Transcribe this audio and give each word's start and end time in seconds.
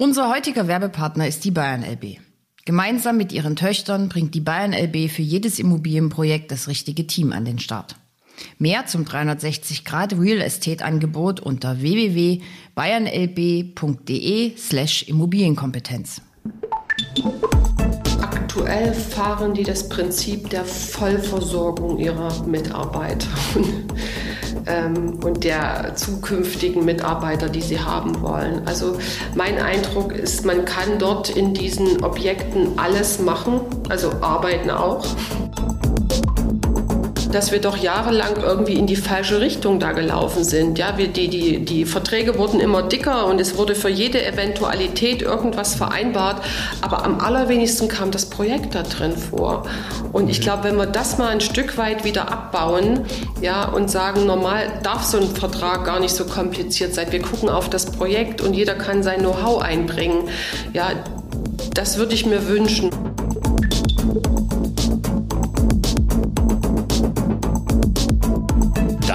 Unser 0.00 0.28
heutiger 0.30 0.66
Werbepartner 0.66 1.28
ist 1.28 1.44
die 1.44 1.50
Bayern 1.50 1.84
LB. 1.84 2.16
Gemeinsam 2.64 3.18
mit 3.18 3.32
ihren 3.32 3.54
Töchtern 3.54 4.08
bringt 4.08 4.34
die 4.34 4.40
Bayern 4.40 4.72
LB 4.72 5.10
für 5.10 5.20
jedes 5.20 5.58
Immobilienprojekt 5.58 6.50
das 6.50 6.68
richtige 6.68 7.06
Team 7.06 7.34
an 7.34 7.44
den 7.44 7.58
Start. 7.58 7.96
Mehr 8.58 8.86
zum 8.86 9.04
360 9.04 9.84
Grad 9.84 10.18
Real 10.18 10.40
Estate 10.40 10.82
Angebot 10.82 11.40
unter 11.40 11.82
www.bayernlb.de 11.82 14.56
slash 14.56 15.02
Immobilienkompetenz. 15.02 16.22
Aktuell 18.22 18.94
fahren 18.94 19.52
die 19.52 19.64
das 19.64 19.86
Prinzip 19.90 20.48
der 20.48 20.64
Vollversorgung 20.64 21.98
ihrer 21.98 22.46
Mitarbeiter 22.46 23.28
ähm, 24.66 25.18
und 25.24 25.44
der 25.44 25.94
zukünftigen 25.94 26.84
Mitarbeiter, 26.84 27.48
die 27.48 27.60
sie 27.60 27.80
haben 27.80 28.20
wollen. 28.22 28.62
Also 28.66 28.96
mein 29.34 29.58
Eindruck 29.58 30.12
ist, 30.12 30.44
man 30.44 30.64
kann 30.64 30.98
dort 30.98 31.30
in 31.30 31.54
diesen 31.54 32.02
Objekten 32.04 32.78
alles 32.78 33.20
machen, 33.20 33.60
also 33.88 34.12
arbeiten 34.20 34.70
auch 34.70 35.04
dass 37.32 37.52
wir 37.52 37.60
doch 37.60 37.76
jahrelang 37.76 38.36
irgendwie 38.42 38.74
in 38.74 38.86
die 38.86 38.96
falsche 38.96 39.40
Richtung 39.40 39.78
da 39.78 39.92
gelaufen 39.92 40.44
sind. 40.44 40.78
Ja, 40.78 40.98
wir, 40.98 41.08
die, 41.08 41.28
die, 41.28 41.64
die 41.64 41.84
Verträge 41.84 42.38
wurden 42.38 42.60
immer 42.60 42.82
dicker 42.82 43.26
und 43.26 43.40
es 43.40 43.56
wurde 43.56 43.74
für 43.74 43.88
jede 43.88 44.24
Eventualität 44.24 45.22
irgendwas 45.22 45.74
vereinbart, 45.74 46.42
aber 46.80 47.04
am 47.04 47.20
allerwenigsten 47.20 47.88
kam 47.88 48.10
das 48.10 48.26
Projekt 48.26 48.74
da 48.74 48.82
drin 48.82 49.12
vor. 49.16 49.66
Und 50.12 50.28
ich 50.28 50.40
glaube, 50.40 50.64
wenn 50.64 50.76
wir 50.76 50.86
das 50.86 51.18
mal 51.18 51.28
ein 51.28 51.40
Stück 51.40 51.78
weit 51.78 52.04
wieder 52.04 52.30
abbauen, 52.30 53.04
ja, 53.40 53.68
und 53.68 53.90
sagen, 53.90 54.26
normal 54.26 54.80
darf 54.82 55.04
so 55.04 55.18
ein 55.18 55.28
Vertrag 55.28 55.84
gar 55.84 56.00
nicht 56.00 56.14
so 56.14 56.24
kompliziert 56.24 56.94
sein. 56.94 57.06
Wir 57.10 57.22
gucken 57.22 57.48
auf 57.48 57.70
das 57.70 57.86
Projekt 57.86 58.40
und 58.40 58.54
jeder 58.54 58.74
kann 58.74 59.02
sein 59.02 59.20
Know-how 59.20 59.62
einbringen. 59.62 60.28
Ja, 60.72 60.90
das 61.74 61.98
würde 61.98 62.14
ich 62.14 62.26
mir 62.26 62.48
wünschen. 62.48 62.90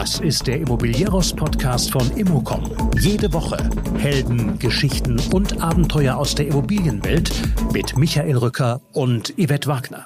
Das 0.06 0.20
ist 0.20 0.46
der 0.46 0.60
Immobilieros-Podcast 0.60 1.92
von 1.92 2.12
Immocom. 2.12 2.70
Jede 3.00 3.34
Woche 3.34 3.58
Helden, 3.98 4.60
Geschichten 4.60 5.20
und 5.34 5.64
Abenteuer 5.64 6.16
aus 6.16 6.36
der 6.36 6.46
Immobilienwelt 6.46 7.32
mit 7.74 7.98
Michael 7.98 8.38
Rücker 8.38 8.82
und 8.94 9.34
Yvette 9.36 9.68
Wagner. 9.68 10.06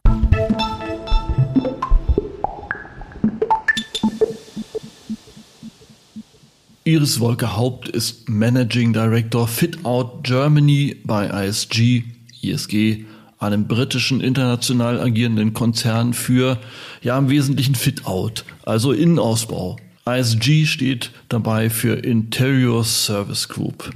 Iris 6.86 7.20
Wolke 7.20 7.58
Haupt 7.58 7.89
ist 7.89 8.30
Managing 8.30 8.94
Director 8.94 9.50
Fit 9.50 9.83
Out 9.83 10.23
Germany 10.23 10.95
bei 11.03 11.27
ISG, 11.45 12.05
ISG, 12.42 13.03
einem 13.38 13.67
britischen 13.67 14.22
international 14.22 15.02
agierenden 15.02 15.52
Konzern 15.52 16.14
für 16.14 16.58
ja 17.02 17.17
im 17.17 17.30
Wesentlichen 17.30 17.75
Fit 17.75 18.05
Out, 18.05 18.45
also 18.64 18.94
Innenausbau. 18.94 19.75
ISG 20.17 20.65
steht 20.65 21.11
dabei 21.29 21.69
für 21.69 21.93
Interior 21.93 22.83
Service 22.83 23.47
Group. 23.47 23.91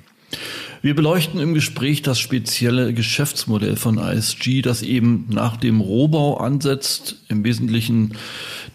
Wir 0.81 0.95
beleuchten 0.95 1.39
im 1.39 1.53
Gespräch 1.53 2.01
das 2.01 2.19
spezielle 2.19 2.93
Geschäftsmodell 2.93 3.77
von 3.77 3.97
ISG, 3.97 4.61
das 4.61 4.81
eben 4.81 5.27
nach 5.29 5.55
dem 5.55 5.79
Rohbau 5.79 6.37
ansetzt, 6.37 7.23
im 7.29 7.45
Wesentlichen 7.45 8.17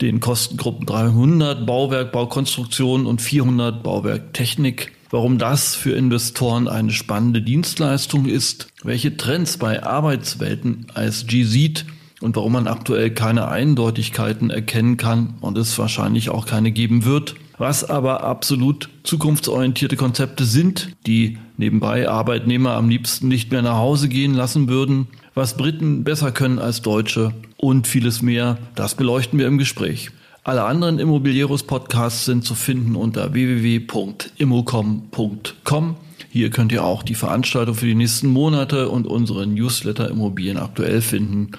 den 0.01 0.19
Kostengruppen 0.19 0.87
300 0.87 1.67
Bauwerk, 1.67 2.13
Baukonstruktion 2.13 3.05
und 3.05 3.21
400 3.21 3.83
Bauwerk 3.83 4.33
Technik. 4.33 4.93
Warum 5.11 5.37
das 5.37 5.75
für 5.75 5.93
Investoren 5.93 6.67
eine 6.67 6.93
spannende 6.93 7.43
Dienstleistung 7.43 8.25
ist, 8.25 8.69
welche 8.83 9.17
Trends 9.19 9.59
bei 9.59 9.83
Arbeitswelten 9.83 10.87
ISG 10.97 11.45
sieht 11.45 11.85
und 12.21 12.37
warum 12.37 12.53
man 12.53 12.67
aktuell 12.67 13.11
keine 13.11 13.49
Eindeutigkeiten 13.49 14.51
erkennen 14.51 14.97
kann 14.97 15.35
und 15.41 15.59
es 15.59 15.79
wahrscheinlich 15.79 16.31
auch 16.31 16.47
keine 16.47 16.73
geben 16.73 17.05
wird. 17.05 17.37
Was 17.59 17.89
aber 17.89 18.23
absolut 18.23 18.89
zukunftsorientierte 19.03 19.97
Konzepte 19.97 20.45
sind, 20.45 20.91
die 21.07 21.39
nebenbei 21.57 22.09
Arbeitnehmer 22.09 22.75
am 22.75 22.89
liebsten 22.89 23.29
nicht 23.29 23.51
mehr 23.51 23.63
nach 23.63 23.77
Hause 23.77 24.09
gehen 24.09 24.35
lassen 24.35 24.69
würden, 24.69 25.09
was 25.35 25.57
Briten 25.57 26.05
besser 26.05 26.33
können 26.33 26.59
als 26.59 26.83
Deutsche 26.83 27.33
und 27.57 27.87
vieles 27.87 28.23
mehr, 28.23 28.59
das 28.75 28.95
beleuchten 28.95 29.39
wir 29.39 29.47
im 29.47 29.59
Gespräch. 29.59 30.11
Alle 30.45 30.65
anderen 30.65 30.99
Immobilieros 30.99 31.65
Podcasts 31.65 32.25
sind 32.25 32.45
zu 32.45 32.55
finden 32.55 32.97
unter 32.97 33.35
www.immocom.com. 33.35 35.97
Hier 36.31 36.51
könnt 36.51 36.73
ihr 36.73 36.85
auch 36.85 37.03
die 37.03 37.15
Veranstaltung 37.15 37.75
für 37.75 37.87
die 37.87 37.95
nächsten 37.95 38.29
Monate 38.29 38.89
und 38.89 39.07
unseren 39.07 39.55
Newsletter 39.55 40.09
Immobilien 40.09 40.57
aktuell 40.57 41.03
finden. 41.03 41.51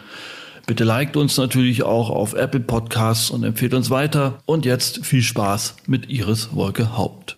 Bitte 0.69 0.84
liked 0.84 1.18
uns 1.18 1.35
natürlich 1.35 1.81
auch 1.81 2.12
auf 2.12 2.35
Apple 2.35 2.59
Podcasts 2.59 3.31
und 3.31 3.44
empfehlt 3.44 3.74
uns 3.74 3.90
weiter. 3.90 4.38
Und 4.46 4.68
jetzt 4.68 5.03
viel 5.03 5.24
Spaß 5.24 5.78
mit 5.88 6.12
Iris 6.12 6.50
Wolke 6.53 6.96
Haupt. 6.96 7.35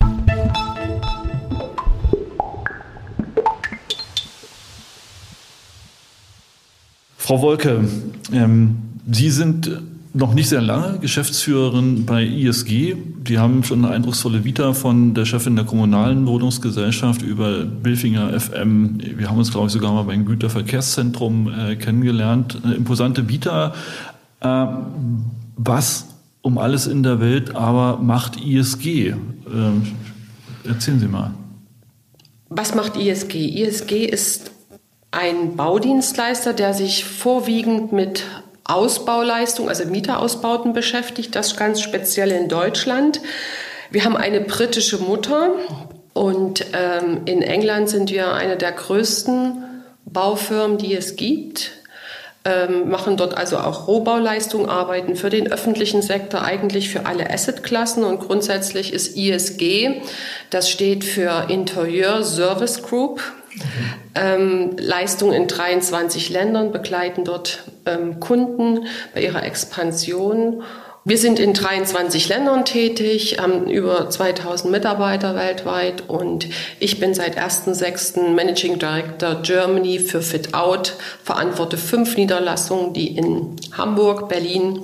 Frau 7.16 7.40
Wolke, 7.40 7.88
ähm, 8.34 8.76
Sie 9.10 9.30
sind 9.30 9.80
noch 10.14 10.34
nicht 10.34 10.48
sehr 10.48 10.60
lange 10.60 10.98
Geschäftsführerin 10.98 12.04
bei 12.04 12.24
ISG. 12.24 12.96
Die 12.96 13.38
haben 13.38 13.64
schon 13.64 13.84
eine 13.84 13.94
eindrucksvolle 13.94 14.44
Vita 14.44 14.74
von 14.74 15.14
der 15.14 15.24
Chefin 15.24 15.56
der 15.56 15.64
kommunalen 15.64 16.26
Wohnungsgesellschaft 16.26 17.22
über 17.22 17.64
Bilfinger 17.64 18.38
FM. 18.38 18.98
Wir 19.16 19.30
haben 19.30 19.38
uns, 19.38 19.50
glaube 19.50 19.68
ich, 19.68 19.72
sogar 19.72 19.92
mal 19.92 20.04
beim 20.04 20.26
Güterverkehrszentrum 20.26 21.50
äh, 21.52 21.76
kennengelernt. 21.76 22.58
Eine 22.62 22.74
imposante 22.74 23.28
Vita. 23.28 23.72
Äh, 24.40 24.66
was 25.56 26.08
um 26.42 26.58
alles 26.58 26.86
in 26.86 27.02
der 27.02 27.20
Welt 27.20 27.54
aber 27.56 27.98
macht 27.98 28.38
ISG? 28.44 29.08
Äh, 29.08 29.14
erzählen 30.68 31.00
Sie 31.00 31.08
mal. 31.08 31.32
Was 32.50 32.74
macht 32.74 32.98
ISG? 32.98 33.34
ISG 33.34 34.04
ist 34.04 34.50
ein 35.10 35.56
Baudienstleister, 35.56 36.52
der 36.52 36.74
sich 36.74 37.04
vorwiegend 37.04 37.92
mit 37.92 38.24
Ausbauleistung, 38.64 39.68
also 39.68 39.84
Mieterausbauten 39.84 40.72
beschäftigt, 40.72 41.34
das 41.34 41.56
ganz 41.56 41.80
speziell 41.80 42.30
in 42.30 42.48
Deutschland. 42.48 43.20
Wir 43.90 44.04
haben 44.04 44.16
eine 44.16 44.40
britische 44.40 44.98
Mutter 44.98 45.50
und 46.12 46.64
ähm, 46.72 47.22
in 47.24 47.42
England 47.42 47.88
sind 47.88 48.10
wir 48.10 48.32
eine 48.32 48.56
der 48.56 48.72
größten 48.72 49.64
Baufirmen, 50.04 50.78
die 50.78 50.94
es 50.94 51.16
gibt. 51.16 51.72
Ähm, 52.44 52.90
machen 52.90 53.16
dort 53.16 53.36
also 53.36 53.58
auch 53.58 53.86
Rohbauleistung, 53.86 54.68
arbeiten 54.68 55.14
für 55.14 55.30
den 55.30 55.52
öffentlichen 55.52 56.02
Sektor, 56.02 56.42
eigentlich 56.42 56.88
für 56.88 57.06
alle 57.06 57.30
Assetklassen 57.30 58.02
und 58.02 58.18
grundsätzlich 58.18 58.92
ist 58.92 59.16
ISG, 59.16 60.00
das 60.50 60.68
steht 60.68 61.04
für 61.04 61.46
Interieur 61.50 62.24
Service 62.24 62.82
Group, 62.82 63.22
ähm, 64.16 64.74
Leistungen 64.76 65.34
in 65.34 65.46
23 65.46 66.30
Ländern 66.30 66.72
begleiten 66.72 67.24
dort 67.24 67.62
ähm, 67.86 68.20
Kunden 68.20 68.86
bei 69.14 69.22
ihrer 69.22 69.44
Expansion. 69.44 70.62
Wir 71.04 71.18
sind 71.18 71.40
in 71.40 71.52
23 71.52 72.28
Ländern 72.28 72.64
tätig, 72.64 73.38
haben 73.40 73.68
über 73.68 74.08
2000 74.08 74.70
Mitarbeiter 74.70 75.34
weltweit 75.34 76.08
und 76.08 76.46
ich 76.78 77.00
bin 77.00 77.12
seit 77.12 77.36
1.6. 77.36 78.30
Managing 78.30 78.78
Director 78.78 79.42
Germany 79.42 79.98
für 79.98 80.22
Fit 80.22 80.54
Out, 80.54 80.94
verantworte 81.24 81.76
fünf 81.76 82.16
Niederlassungen, 82.16 82.92
die 82.92 83.16
in 83.16 83.56
Hamburg, 83.76 84.28
Berlin, 84.28 84.80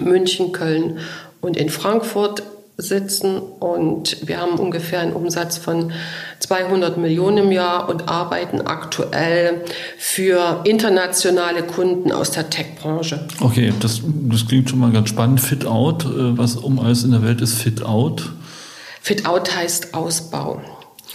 München, 0.00 0.50
Köln 0.50 0.98
und 1.40 1.56
in 1.56 1.70
Frankfurt 1.70 2.42
sitzen 2.76 3.38
und 3.38 4.26
wir 4.26 4.40
haben 4.40 4.58
ungefähr 4.58 5.00
einen 5.00 5.12
Umsatz 5.12 5.58
von 5.58 5.92
200 6.40 6.96
Millionen 6.98 7.38
im 7.38 7.52
Jahr 7.52 7.88
und 7.88 8.08
arbeiten 8.08 8.62
aktuell 8.62 9.62
für 9.96 10.62
internationale 10.64 11.62
Kunden 11.62 12.10
aus 12.10 12.32
der 12.32 12.50
Tech-Branche. 12.50 13.28
Okay, 13.40 13.72
das, 13.78 14.00
das 14.04 14.48
klingt 14.48 14.70
schon 14.70 14.80
mal 14.80 14.90
ganz 14.90 15.08
spannend. 15.08 15.40
Fit 15.40 15.66
Out, 15.66 16.04
äh, 16.04 16.36
was 16.36 16.56
um 16.56 16.80
alles 16.80 17.04
in 17.04 17.12
der 17.12 17.22
Welt 17.22 17.40
ist 17.40 17.54
Fit 17.54 17.82
Out? 17.84 18.32
Fit 19.00 19.26
Out 19.26 19.54
heißt 19.54 19.94
Ausbau. 19.94 20.60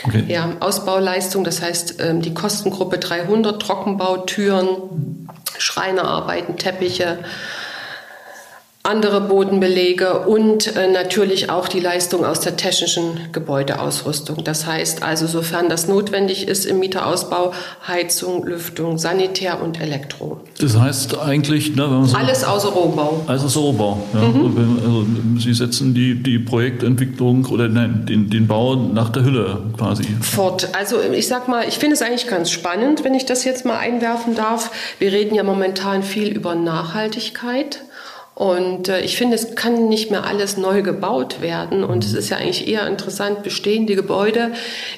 Okay. 0.04 0.24
Ja, 0.30 0.56
Ausbauleistung, 0.62 1.44
das 1.44 1.62
heißt 1.62 1.96
ähm, 2.00 2.22
die 2.22 2.34
Kostengruppe 2.34 3.00
300, 3.00 3.62
Trockenbau, 3.62 4.18
Türen, 4.20 5.28
Schreinerarbeiten, 5.58 6.56
Teppiche, 6.56 7.20
andere 8.90 9.22
Bodenbelege 9.22 10.22
und 10.22 10.76
äh, 10.76 10.92
natürlich 10.92 11.52
auch 11.52 11.68
die 11.68 11.80
Leistung 11.80 12.26
aus 12.26 12.40
der 12.40 12.58
technischen 12.58 13.32
Gebäudeausrüstung. 13.32 14.44
Das 14.44 14.66
heißt 14.66 15.04
also, 15.04 15.28
sofern 15.28 15.70
das 15.70 15.88
notwendig 15.88 16.48
ist 16.48 16.66
im 16.66 16.80
Mieterausbau, 16.80 17.54
Heizung, 17.88 18.46
Lüftung, 18.46 18.98
Sanitär 18.98 19.62
und 19.62 19.80
Elektro. 19.80 20.42
Das 20.60 20.76
heißt 20.78 21.20
eigentlich, 21.20 21.76
ne, 21.76 21.84
wenn 21.84 22.00
man 22.00 22.06
so 22.06 22.18
alles 22.18 22.44
außer 22.44 22.70
Rohbau. 22.70 23.24
Alles 23.28 23.44
außer 23.44 23.60
Rohbau. 23.60 24.02
Ja. 24.14 24.22
Mhm. 24.22 24.80
Also 24.84 25.06
Sie 25.38 25.54
setzen 25.54 25.94
die, 25.94 26.16
die 26.16 26.40
Projektentwicklung 26.40 27.46
oder 27.46 27.68
nein, 27.68 28.08
den, 28.08 28.30
den 28.30 28.48
Bau 28.48 28.76
nach 28.76 29.10
der 29.10 29.24
Hülle 29.24 29.62
quasi. 29.78 30.04
Fort. 30.22 30.70
Also 30.74 30.98
ich 31.14 31.28
sag 31.28 31.48
mal, 31.48 31.68
ich 31.68 31.78
finde 31.78 31.94
es 31.94 32.02
eigentlich 32.02 32.28
ganz 32.28 32.50
spannend, 32.50 33.04
wenn 33.04 33.14
ich 33.14 33.26
das 33.26 33.46
jetzt 33.46 33.66
mal 33.66 33.78
einwerfen 33.78 34.34
darf. 34.34 34.72
Wir 34.98 35.12
reden 35.12 35.36
ja 35.36 35.44
momentan 35.44 36.02
viel 36.02 36.30
über 36.30 36.56
Nachhaltigkeit. 36.56 37.84
Und 38.40 38.88
äh, 38.88 39.02
ich 39.02 39.18
finde, 39.18 39.36
es 39.36 39.56
kann 39.56 39.90
nicht 39.90 40.12
mehr 40.12 40.24
alles 40.24 40.56
neu 40.56 40.82
gebaut 40.82 41.42
werden. 41.42 41.84
Und 41.84 42.06
es 42.06 42.14
ist 42.14 42.30
ja 42.30 42.38
eigentlich 42.38 42.70
eher 42.70 42.88
interessant, 42.88 43.44
bestehende 43.44 43.96
Gebäude 43.96 44.54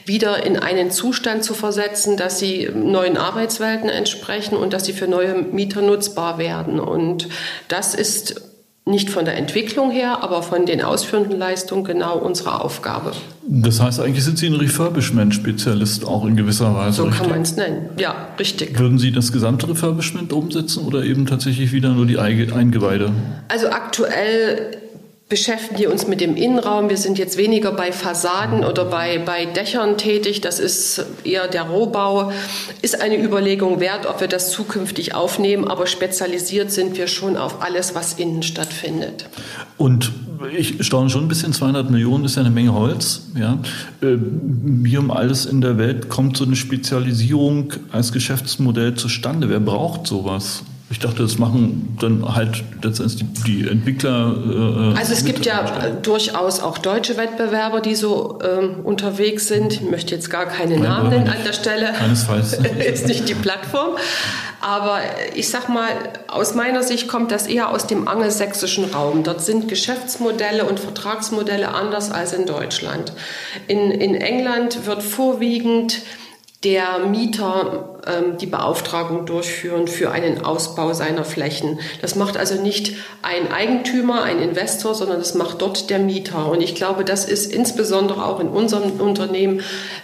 wieder 0.05 0.45
in 0.45 0.59
einen 0.59 0.91
Zustand 0.91 1.43
zu 1.43 1.55
versetzen, 1.55 2.17
dass 2.17 2.37
sie 2.37 2.69
neuen 2.71 3.17
Arbeitswelten 3.17 3.89
entsprechen 3.89 4.55
und 4.55 4.73
dass 4.73 4.85
sie 4.85 4.93
für 4.93 5.07
neue 5.07 5.33
Mieter 5.33 5.81
nutzbar 5.81 6.37
werden. 6.37 6.79
Und 6.79 7.29
das 7.67 7.95
ist 7.95 8.50
nicht 8.85 9.11
von 9.11 9.25
der 9.25 9.37
Entwicklung 9.37 9.91
her, 9.91 10.23
aber 10.23 10.41
von 10.41 10.65
den 10.65 10.81
ausführenden 10.81 11.37
Leistungen 11.37 11.83
genau 11.83 12.17
unsere 12.17 12.61
Aufgabe. 12.61 13.11
Das 13.47 13.79
heißt, 13.79 13.99
eigentlich 13.99 14.23
sind 14.23 14.39
Sie 14.39 14.47
ein 14.47 14.55
Refurbishment-Spezialist 14.55 16.05
auch 16.05 16.25
in 16.25 16.35
gewisser 16.35 16.73
Weise. 16.75 16.97
So 16.97 17.03
richtig? 17.03 17.21
kann 17.21 17.29
man 17.29 17.41
es 17.41 17.55
nennen, 17.55 17.89
ja, 17.99 18.29
richtig. 18.39 18.77
Würden 18.79 18.97
Sie 18.97 19.11
das 19.11 19.31
gesamte 19.31 19.69
Refurbishment 19.69 20.33
umsetzen 20.33 20.85
oder 20.85 21.03
eben 21.03 21.27
tatsächlich 21.27 21.71
wieder 21.71 21.89
nur 21.89 22.07
die 22.07 22.17
Eingeweide? 22.17 23.11
Also 23.49 23.69
aktuell 23.69 24.80
beschäftigen 25.31 25.79
wir 25.79 25.89
uns 25.89 26.07
mit 26.07 26.19
dem 26.19 26.35
Innenraum. 26.35 26.89
Wir 26.89 26.97
sind 26.97 27.17
jetzt 27.17 27.37
weniger 27.37 27.71
bei 27.71 27.93
Fassaden 27.93 28.65
oder 28.65 28.83
bei, 28.83 29.17
bei 29.17 29.45
Dächern 29.45 29.97
tätig. 29.97 30.41
Das 30.41 30.59
ist 30.59 31.05
eher 31.23 31.47
der 31.47 31.63
Rohbau. 31.63 32.33
Ist 32.81 33.01
eine 33.01 33.15
Überlegung 33.15 33.79
wert, 33.79 34.05
ob 34.05 34.19
wir 34.19 34.27
das 34.27 34.51
zukünftig 34.51 35.15
aufnehmen. 35.15 35.69
Aber 35.69 35.87
spezialisiert 35.87 36.69
sind 36.69 36.97
wir 36.97 37.07
schon 37.07 37.37
auf 37.37 37.63
alles, 37.63 37.95
was 37.95 38.15
innen 38.15 38.43
stattfindet. 38.43 39.29
Und 39.77 40.11
ich 40.53 40.85
staune 40.85 41.09
schon 41.09 41.23
ein 41.23 41.27
bisschen, 41.29 41.53
200 41.53 41.89
Millionen 41.89 42.25
ist 42.25 42.35
ja 42.35 42.41
eine 42.41 42.51
Menge 42.51 42.73
Holz. 42.73 43.21
Ja. 43.33 43.53
Äh, 44.01 44.17
wie 44.19 44.97
um 44.97 45.11
alles 45.11 45.45
in 45.45 45.61
der 45.61 45.77
Welt 45.77 46.09
kommt 46.09 46.35
so 46.35 46.43
eine 46.43 46.57
Spezialisierung 46.57 47.71
als 47.93 48.11
Geschäftsmodell 48.11 48.95
zustande? 48.95 49.47
Wer 49.47 49.61
braucht 49.61 50.07
sowas? 50.07 50.63
Ich 50.91 50.99
dachte, 50.99 51.21
das 51.23 51.37
machen 51.37 51.97
dann 52.01 52.35
halt 52.35 52.65
letztendlich 52.81 53.23
die, 53.45 53.63
die 53.63 53.69
Entwickler. 53.69 54.35
Äh, 54.93 54.97
also 54.97 55.13
es 55.13 55.23
gibt 55.23 55.45
ja 55.45 55.89
durchaus 56.01 56.59
auch 56.59 56.77
deutsche 56.77 57.15
Wettbewerber, 57.15 57.79
die 57.79 57.95
so 57.95 58.39
ähm, 58.43 58.81
unterwegs 58.83 59.47
sind. 59.47 59.71
Ich 59.71 59.81
möchte 59.81 60.13
jetzt 60.13 60.29
gar 60.29 60.47
keine 60.47 60.73
Nein, 60.73 60.83
Namen 60.83 61.09
nennen 61.09 61.29
an 61.29 61.43
der 61.45 61.53
Stelle. 61.53 61.93
Keinesfalls. 61.93 62.53
ist 62.93 63.07
nicht 63.07 63.29
die 63.29 63.35
Plattform. 63.35 63.95
Aber 64.59 64.99
ich 65.33 65.49
sag 65.49 65.69
mal, 65.69 65.87
aus 66.27 66.55
meiner 66.55 66.83
Sicht 66.83 67.07
kommt 67.07 67.31
das 67.31 67.47
eher 67.47 67.69
aus 67.69 67.87
dem 67.87 68.09
angelsächsischen 68.09 68.83
Raum. 68.83 69.23
Dort 69.23 69.41
sind 69.41 69.69
Geschäftsmodelle 69.69 70.65
und 70.65 70.79
Vertragsmodelle 70.79 71.73
anders 71.73 72.11
als 72.11 72.33
in 72.33 72.45
Deutschland. 72.45 73.13
In, 73.67 73.91
in 73.91 74.13
England 74.13 74.85
wird 74.85 75.03
vorwiegend 75.03 76.01
der 76.63 76.99
Mieter 76.99 77.99
ähm, 78.05 78.37
die 78.37 78.45
Beauftragung 78.45 79.25
durchführen 79.25 79.87
für 79.87 80.11
einen 80.11 80.45
Ausbau 80.45 80.93
seiner 80.93 81.23
Flächen. 81.23 81.79
Das 82.01 82.15
macht 82.15 82.37
also 82.37 82.61
nicht 82.61 82.95
ein 83.23 83.51
Eigentümer, 83.51 84.23
ein 84.23 84.39
Investor, 84.39 84.93
sondern 84.93 85.17
das 85.17 85.33
macht 85.33 85.61
dort 85.61 85.89
der 85.89 85.97
Mieter. 85.97 86.51
Und 86.51 86.61
ich 86.61 86.75
glaube, 86.75 87.03
das 87.03 87.25
ist 87.25 87.51
insbesondere 87.51 88.25
auch 88.25 88.39
in 88.39 88.47
unserem 88.47 88.99
Unternehmen 88.99 89.61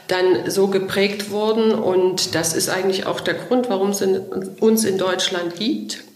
dann 0.08 0.50
so 0.50 0.68
geprägt 0.68 1.30
worden. 1.30 1.74
Und 1.74 2.34
das 2.34 2.54
ist 2.54 2.70
eigentlich 2.70 3.06
auch 3.06 3.20
der 3.20 3.36
Grund, 3.36 3.70
warum 3.70 3.90
es 3.90 4.04
uns 4.60 4.84
in 4.84 4.98
Deutschland 4.98 5.56
gibt 5.58 6.07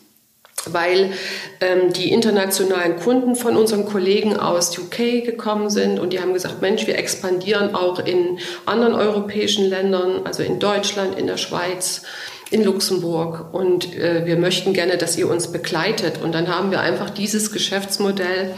weil 0.66 1.12
ähm, 1.60 1.94
die 1.94 2.12
internationalen 2.12 2.98
Kunden 2.98 3.36
von 3.36 3.58
unseren 3.58 3.86
Kollegen 3.86 4.38
aus 4.38 4.78
UK 4.78 5.26
gekommen 5.26 5.70
sind 5.70 6.00
und 6.00 6.14
die 6.14 6.20
haben 6.20 6.34
gesagt, 6.34 6.62
Mensch, 6.62 6.88
wir 6.88 6.98
expandieren 6.98 7.74
auch 7.76 8.00
in 8.00 8.40
anderen 8.66 8.94
europäischen 8.94 9.66
Ländern, 9.66 10.22
also 10.26 10.44
in 10.44 10.60
Deutschland, 10.60 11.18
in 11.18 11.28
der 11.28 11.38
Schweiz, 11.38 12.04
in 12.52 12.64
Luxemburg 12.64 13.54
und 13.54 13.96
äh, 13.96 14.26
wir 14.26 14.36
möchten 14.36 14.74
gerne, 14.74 14.98
dass 14.98 15.18
ihr 15.18 15.30
uns 15.30 15.52
begleitet. 15.52 16.22
Und 16.22 16.34
dann 16.34 16.50
haben 16.50 16.70
wir 16.70 16.82
einfach 16.82 17.10
dieses 17.10 17.52
Geschäftsmodell 17.52 18.54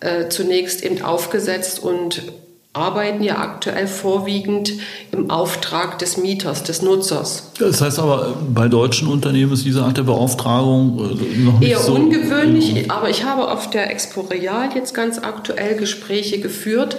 äh, 0.00 0.28
zunächst 0.28 0.84
eben 0.84 1.02
aufgesetzt 1.02 1.80
und 1.80 2.22
arbeiten 2.72 3.24
ja 3.24 3.38
aktuell 3.38 3.88
vorwiegend 3.88 4.74
im 5.10 5.28
Auftrag 5.28 5.98
des 5.98 6.16
Mieters, 6.16 6.62
des 6.62 6.82
Nutzers. 6.82 7.50
Das 7.58 7.80
heißt 7.80 7.98
aber, 7.98 8.36
bei 8.54 8.68
deutschen 8.68 9.08
Unternehmen 9.08 9.52
ist 9.52 9.64
diese 9.64 9.82
Art 9.82 9.96
der 9.96 10.04
Beauftragung 10.04 10.98
äh, 10.98 11.38
noch 11.38 11.58
nicht 11.58 11.68
Eher 11.68 11.80
so 11.80 11.94
ungewöhnlich, 11.94 12.88
aber 12.88 13.10
ich 13.10 13.24
habe 13.24 13.50
auf 13.50 13.70
der 13.70 13.90
Expo 13.90 14.20
Real 14.20 14.68
jetzt 14.72 14.94
ganz 14.94 15.18
aktuell 15.18 15.74
Gespräche 15.74 16.38
geführt, 16.38 16.96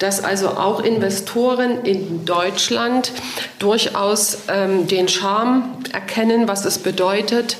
dass 0.00 0.24
also 0.24 0.48
auch 0.48 0.80
Investoren 0.80 1.82
in 1.84 2.24
Deutschland 2.24 3.12
durchaus 3.60 4.38
ähm, 4.48 4.88
den 4.88 5.06
Charme 5.06 5.76
erkennen, 5.92 6.48
was 6.48 6.64
es 6.64 6.78
bedeutet, 6.78 7.58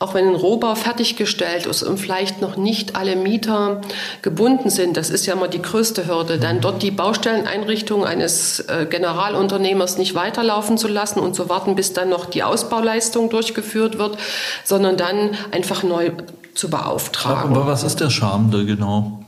auch 0.00 0.14
wenn 0.14 0.26
ein 0.26 0.34
Rohbau 0.34 0.74
fertiggestellt 0.74 1.66
ist 1.66 1.82
und 1.82 1.98
vielleicht 1.98 2.40
noch 2.40 2.56
nicht 2.56 2.96
alle 2.96 3.16
Mieter 3.16 3.82
gebunden 4.22 4.70
sind, 4.70 4.96
das 4.96 5.10
ist 5.10 5.26
ja 5.26 5.34
immer 5.34 5.46
die 5.46 5.60
größte 5.60 6.08
Hürde, 6.08 6.38
dann 6.38 6.62
dort 6.62 6.82
die 6.82 6.90
Baustelleneinrichtung 6.90 8.06
eines 8.06 8.60
äh, 8.60 8.86
Generalunternehmers 8.88 9.98
nicht 9.98 10.14
weiterlaufen 10.14 10.78
zu 10.78 10.88
lassen 10.88 11.20
und 11.20 11.34
zu 11.34 11.50
warten, 11.50 11.76
bis 11.76 11.92
dann 11.92 12.08
noch 12.08 12.24
die 12.24 12.42
Ausbauleistung 12.42 13.28
durchgeführt 13.28 13.98
wird, 13.98 14.16
sondern 14.64 14.96
dann 14.96 15.36
einfach 15.50 15.82
neu 15.82 16.12
zu 16.54 16.70
beauftragen. 16.70 17.54
Aber 17.54 17.66
was 17.66 17.82
ist 17.82 18.00
der 18.00 18.08
Charme 18.08 18.50
da 18.50 18.62
genau? 18.62 19.20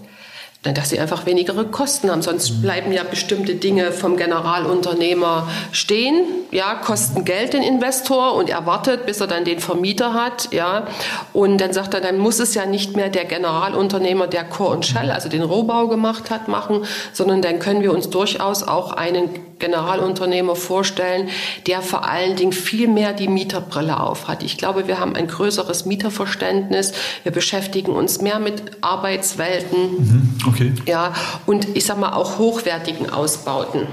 Dass 0.62 0.90
sie 0.90 1.00
einfach 1.00 1.26
weniger 1.26 1.52
Kosten 1.64 2.10
haben. 2.10 2.22
Sonst 2.22 2.62
bleiben 2.62 2.92
ja 2.92 3.02
bestimmte 3.02 3.56
Dinge 3.56 3.90
vom 3.90 4.16
Generalunternehmer 4.16 5.48
stehen, 5.72 6.24
ja, 6.52 6.74
kosten 6.74 7.24
Geld 7.24 7.52
den 7.52 7.62
Investor 7.62 8.34
und 8.34 8.48
er 8.48 8.64
wartet, 8.64 9.04
bis 9.04 9.20
er 9.20 9.26
dann 9.26 9.44
den 9.44 9.58
Vermieter 9.58 10.14
hat, 10.14 10.52
ja. 10.52 10.86
Und 11.32 11.58
dann 11.58 11.72
sagt 11.72 11.94
er, 11.94 12.00
dann 12.00 12.18
muss 12.18 12.38
es 12.38 12.54
ja 12.54 12.64
nicht 12.64 12.94
mehr 12.94 13.08
der 13.08 13.24
Generalunternehmer, 13.24 14.28
der 14.28 14.44
Core 14.44 14.76
und 14.76 14.86
Shell, 14.86 15.10
also 15.10 15.28
den 15.28 15.42
Rohbau 15.42 15.88
gemacht 15.88 16.30
hat, 16.30 16.46
machen, 16.46 16.84
sondern 17.12 17.42
dann 17.42 17.58
können 17.58 17.82
wir 17.82 17.92
uns 17.92 18.10
durchaus 18.10 18.62
auch 18.62 18.92
einen 18.92 19.30
Generalunternehmer 19.62 20.56
vorstellen, 20.56 21.28
der 21.68 21.82
vor 21.82 22.04
allen 22.08 22.34
Dingen 22.34 22.52
viel 22.52 22.88
mehr 22.88 23.12
die 23.12 23.28
Mieterbrille 23.28 24.00
aufhat. 24.00 24.42
Ich 24.42 24.58
glaube, 24.58 24.88
wir 24.88 24.98
haben 24.98 25.14
ein 25.14 25.28
größeres 25.28 25.86
Mieterverständnis. 25.86 26.92
Wir 27.22 27.30
beschäftigen 27.30 27.92
uns 27.92 28.20
mehr 28.20 28.40
mit 28.40 28.62
Arbeitswelten. 28.80 29.78
Mhm, 29.78 30.34
okay. 30.48 30.72
Ja, 30.86 31.14
und 31.46 31.76
ich 31.76 31.84
sag 31.84 32.00
mal 32.00 32.12
auch 32.12 32.38
hochwertigen 32.38 33.08
Ausbauten 33.08 33.86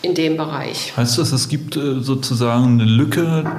in 0.00 0.14
dem 0.14 0.36
Bereich. 0.36 0.96
Heißt 0.96 1.18
das, 1.18 1.32
es 1.32 1.48
gibt 1.48 1.76
äh, 1.76 2.00
sozusagen 2.00 2.80
eine 2.80 2.84
Lücke 2.84 3.50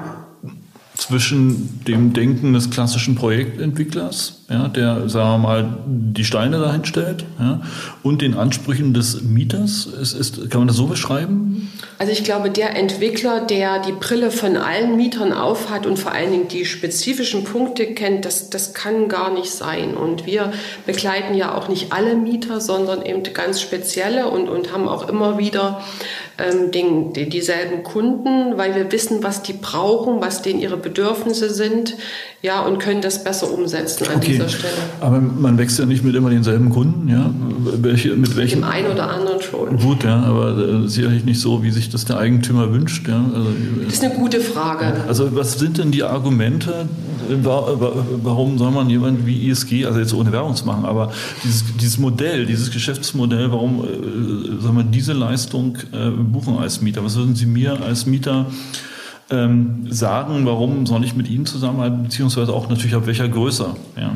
zwischen 1.08 1.84
dem 1.88 2.12
Denken 2.12 2.52
des 2.52 2.70
klassischen 2.70 3.16
Projektentwicklers, 3.16 4.42
ja, 4.50 4.68
der, 4.68 5.08
sagen 5.08 5.30
wir 5.30 5.38
mal, 5.38 5.78
die 5.88 6.26
Steine 6.26 6.60
dahin 6.60 6.84
stellt, 6.84 7.24
ja, 7.40 7.62
und 8.04 8.22
den 8.22 8.34
Ansprüchen 8.34 8.94
des 8.94 9.22
Mieters? 9.22 9.86
Ist, 9.86 10.14
ist, 10.14 10.50
kann 10.50 10.62
man 10.62 10.68
das 10.68 10.76
so 10.76 10.88
beschreiben? 10.88 11.72
Also 11.98 12.12
ich 12.12 12.26
glaube, 12.26 12.50
der 12.50 12.76
Entwickler, 12.76 13.40
der 13.40 13.82
die 13.82 13.94
Brille 13.94 14.32
von 14.32 14.58
allen 14.58 14.98
Mietern 14.98 15.32
aufhat 15.32 15.86
und 15.86 15.98
vor 15.98 16.12
allen 16.12 16.32
Dingen 16.32 16.48
die 16.50 16.66
spezifischen 16.66 17.46
Punkte 17.46 17.88
kennt, 17.94 18.26
das, 18.26 18.50
das 18.50 18.74
kann 18.74 19.08
gar 19.08 19.34
nicht 19.34 19.52
sein. 19.52 19.96
Und 19.96 20.26
wir 20.26 20.52
begleiten 20.86 21.36
ja 21.36 21.56
auch 21.56 21.70
nicht 21.70 21.94
alle 21.94 22.16
Mieter, 22.16 22.60
sondern 22.60 23.02
eben 23.02 23.24
ganz 23.34 23.62
spezielle 23.62 24.30
und, 24.30 24.50
und 24.50 24.74
haben 24.74 24.88
auch 24.88 25.08
immer 25.08 25.38
wieder 25.38 25.82
ähm, 26.38 26.72
den, 26.72 27.14
die, 27.14 27.30
dieselben 27.30 27.84
Kunden, 27.84 28.58
weil 28.58 28.76
wir 28.76 28.92
wissen, 28.92 29.24
was 29.24 29.42
die 29.42 29.54
brauchen, 29.54 30.22
was 30.22 30.42
denen 30.42 30.60
ihre 30.60 30.78
Bedürfnisse 30.78 31.54
sind, 31.54 31.96
ja, 32.44 32.62
und 32.62 32.78
können 32.78 33.02
das 33.02 33.24
besser 33.24 33.52
umsetzen 33.52 34.08
an 34.08 34.18
okay. 34.18 34.34
dieser 34.34 34.48
Stelle. 34.48 34.74
Aber 35.02 35.20
man 35.20 35.58
wächst 35.58 35.80
ja 35.80 35.86
nicht 35.86 36.04
mit 36.04 36.16
immer 36.16 36.30
denselben 36.30 36.70
Kunden, 36.70 37.10
ja? 37.10 37.32
Welche, 37.82 38.16
mit 38.16 38.38
welchen? 38.38 38.62
Dem 38.62 38.64
einen 38.64 38.92
oder 38.92 39.10
anderen 39.10 39.42
schon. 39.42 39.78
Gut, 39.78 40.04
ja, 40.04 40.22
aber 40.22 40.58
äh, 40.58 40.88
sicherlich 40.88 41.26
nicht 41.26 41.40
so, 41.40 41.64
wie 41.64 41.72
sich 41.72 41.90
das 41.90 42.06
der 42.06 42.18
Eigentümer 42.18 42.72
wünscht, 42.72 43.08
ja. 43.08 43.26
Also, 43.34 43.50
das 43.84 43.94
ist 43.94 44.04
eine 44.04 44.14
gute 44.14 44.40
Frage. 44.40 44.94
Also 45.08 45.36
was 45.36 45.58
sind 45.58 45.80
denn 45.80 45.92
die 45.92 46.04
Argumente, 46.04 46.88
warum 48.24 48.58
soll 48.58 48.72
man 48.72 48.90
jemand 48.90 49.26
wie 49.26 49.50
ISG, 49.50 49.86
also 49.86 50.00
jetzt 50.00 50.14
ohne 50.14 50.32
Werbung 50.32 50.56
zu 50.56 50.66
machen, 50.66 50.86
aber 50.86 51.12
dieses, 51.44 51.64
dieses 51.78 51.98
Modell, 51.98 52.46
dieses 52.46 52.72
Geschäftsmodell, 52.72 53.52
warum 53.52 53.84
äh, 53.84 54.62
soll 54.62 54.74
man 54.74 54.92
diese 54.92 55.14
Leistung 55.14 55.78
äh, 55.92 56.10
buchen 56.32 56.58
als 56.58 56.82
Mieter? 56.82 57.04
Was 57.04 57.16
würden 57.16 57.36
Sie 57.36 57.46
mir 57.46 57.82
als 57.82 58.06
Mieter 58.06 58.48
ähm, 59.30 59.88
sagen, 59.90 60.46
warum 60.46 60.86
soll 60.86 61.04
ich 61.04 61.16
mit 61.16 61.30
Ihnen 61.30 61.46
zusammenarbeiten, 61.46 62.04
beziehungsweise 62.04 62.54
auch 62.54 62.70
natürlich 62.70 62.96
ab 62.96 63.08
welcher 63.08 63.28
Größe? 63.28 63.76
Ja. 63.96 64.16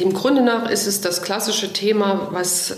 Dem 0.00 0.12
Grunde 0.12 0.42
nach 0.42 0.68
ist 0.68 0.86
es 0.86 1.00
das 1.00 1.22
klassische 1.22 1.72
Thema, 1.72 2.28
was 2.32 2.76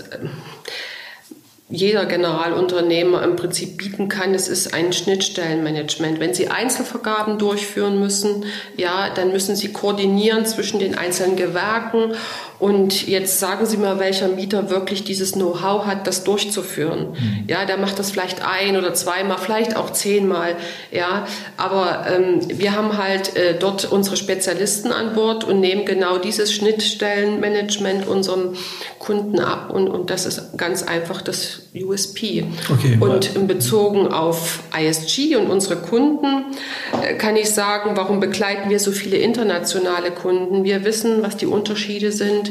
jeder 1.68 2.06
Generalunternehmer 2.06 3.24
im 3.24 3.34
Prinzip 3.34 3.76
bieten 3.76 4.08
kann, 4.08 4.34
es 4.34 4.46
ist 4.46 4.72
ein 4.72 4.92
Schnittstellenmanagement. 4.92 6.20
Wenn 6.20 6.32
Sie 6.32 6.48
Einzelvergaben 6.48 7.38
durchführen 7.38 7.98
müssen, 7.98 8.44
ja, 8.76 9.10
dann 9.12 9.32
müssen 9.32 9.56
Sie 9.56 9.72
koordinieren 9.72 10.46
zwischen 10.46 10.78
den 10.78 10.96
einzelnen 10.96 11.34
Gewerken 11.34 12.12
und 12.58 13.06
jetzt 13.06 13.38
sagen 13.38 13.66
Sie 13.66 13.76
mal, 13.76 13.98
welcher 13.98 14.28
Mieter 14.28 14.70
wirklich 14.70 15.04
dieses 15.04 15.32
Know-how 15.32 15.84
hat, 15.84 16.06
das 16.06 16.24
durchzuführen. 16.24 17.10
Mhm. 17.10 17.44
Ja, 17.48 17.66
der 17.66 17.76
macht 17.76 17.98
das 17.98 18.10
vielleicht 18.10 18.42
ein 18.42 18.78
oder 18.78 18.94
zweimal, 18.94 19.36
vielleicht 19.38 19.76
auch 19.76 19.90
zehnmal. 19.90 20.56
Ja, 20.90 21.26
aber 21.58 22.06
ähm, 22.10 22.40
wir 22.48 22.74
haben 22.74 22.96
halt 22.96 23.36
äh, 23.36 23.58
dort 23.58 23.90
unsere 23.92 24.16
Spezialisten 24.16 24.90
an 24.90 25.14
Bord 25.14 25.44
und 25.44 25.60
nehmen 25.60 25.84
genau 25.84 26.16
dieses 26.16 26.52
Schnittstellenmanagement 26.54 28.06
unserem 28.06 28.54
Kunden 28.98 29.38
ab 29.38 29.70
und, 29.70 29.88
und 29.88 30.08
das 30.08 30.24
ist 30.24 30.56
ganz 30.56 30.82
einfach 30.82 31.20
das 31.20 31.60
USP. 31.74 32.44
Okay, 32.72 32.96
und 32.98 33.36
in 33.36 33.46
bezogen 33.46 34.08
auf 34.08 34.60
ISG 34.76 35.36
und 35.36 35.50
unsere 35.50 35.76
Kunden 35.76 36.46
äh, 37.02 37.14
kann 37.14 37.36
ich 37.36 37.50
sagen, 37.50 37.92
warum 37.96 38.18
begleiten 38.18 38.70
wir 38.70 38.80
so 38.80 38.92
viele 38.92 39.18
internationale 39.18 40.10
Kunden? 40.10 40.64
Wir 40.64 40.84
wissen, 40.84 41.22
was 41.22 41.36
die 41.36 41.46
Unterschiede 41.46 42.12
sind 42.12 42.45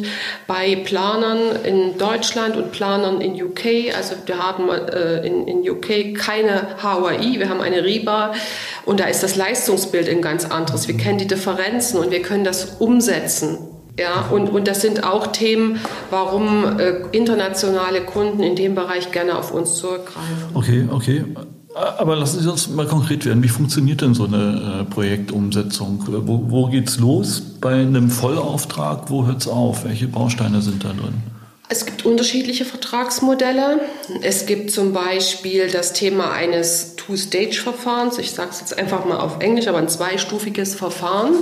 bei 0.48 0.76
Planern 0.76 1.64
in 1.64 1.98
Deutschland 1.98 2.56
und 2.58 2.72
Planern 2.72 3.22
in 3.22 3.34
UK. 3.42 3.96
Also 3.96 4.16
wir 4.26 4.38
haben 4.38 4.70
äh, 4.70 5.26
in, 5.26 5.48
in 5.48 5.70
UK 5.70 6.16
keine 6.18 6.68
HOI, 6.82 7.40
wir 7.40 7.50
haben 7.50 7.62
eine 7.62 7.84
RIBA 7.84 8.34
und 8.86 9.00
da 9.00 9.06
ist 9.06 9.24
das 9.24 9.36
Leistungsbild 9.36 10.10
ein 10.10 10.22
ganz 10.22 10.46
anderes. 10.46 10.88
Wir 10.88 10.98
kennen 10.98 11.18
die 11.18 11.28
Differenzen 11.28 12.00
und 12.00 12.12
wir 12.12 12.22
können 12.22 12.44
das 12.44 12.78
umsetzen 12.80 13.58
ja, 13.98 14.28
und, 14.30 14.50
und 14.50 14.68
das 14.68 14.82
sind 14.82 15.06
auch 15.06 15.28
Themen, 15.28 15.80
warum 16.10 16.80
äh, 16.80 16.96
internationale 17.14 18.02
Kunden 18.02 18.44
in 18.44 18.56
dem 18.56 18.76
Bereich 18.76 19.12
gerne 19.12 19.38
auf 19.38 19.52
uns 19.52 19.78
zurückgreifen. 19.78 20.50
Okay, 20.54 20.88
okay. 20.92 21.24
Aber 21.76 22.16
lassen 22.16 22.40
Sie 22.40 22.50
uns 22.50 22.70
mal 22.70 22.88
konkret 22.88 23.26
werden. 23.26 23.44
Wie 23.44 23.50
funktioniert 23.50 24.00
denn 24.00 24.14
so 24.14 24.26
eine 24.26 24.82
äh, 24.82 24.84
Projektumsetzung? 24.86 26.06
Wo, 26.08 26.46
wo 26.48 26.68
geht's 26.68 27.00
los 27.00 27.42
bei 27.60 27.74
einem 27.74 28.10
Vollauftrag? 28.10 29.10
Wo 29.10 29.26
hört's 29.26 29.46
auf? 29.46 29.84
Welche 29.84 30.08
Bausteine 30.08 30.62
sind 30.62 30.86
da 30.86 30.94
drin? 30.94 31.16
Es 31.68 31.86
gibt 31.86 32.06
unterschiedliche 32.06 32.64
Vertragsmodelle. 32.64 33.82
Es 34.22 34.46
gibt 34.46 34.72
zum 34.72 34.94
Beispiel 34.94 35.70
das 35.70 35.92
Thema 35.92 36.32
eines 36.32 36.96
Two-Stage-Verfahrens. 36.96 38.20
Ich 38.20 38.32
sage 38.32 38.52
es 38.52 38.62
jetzt 38.62 38.78
einfach 38.78 39.04
mal 39.04 39.20
auf 39.20 39.42
Englisch, 39.42 39.68
aber 39.68 39.80
ein 39.80 39.90
zweistufiges 39.90 40.76
Verfahren. 40.76 41.34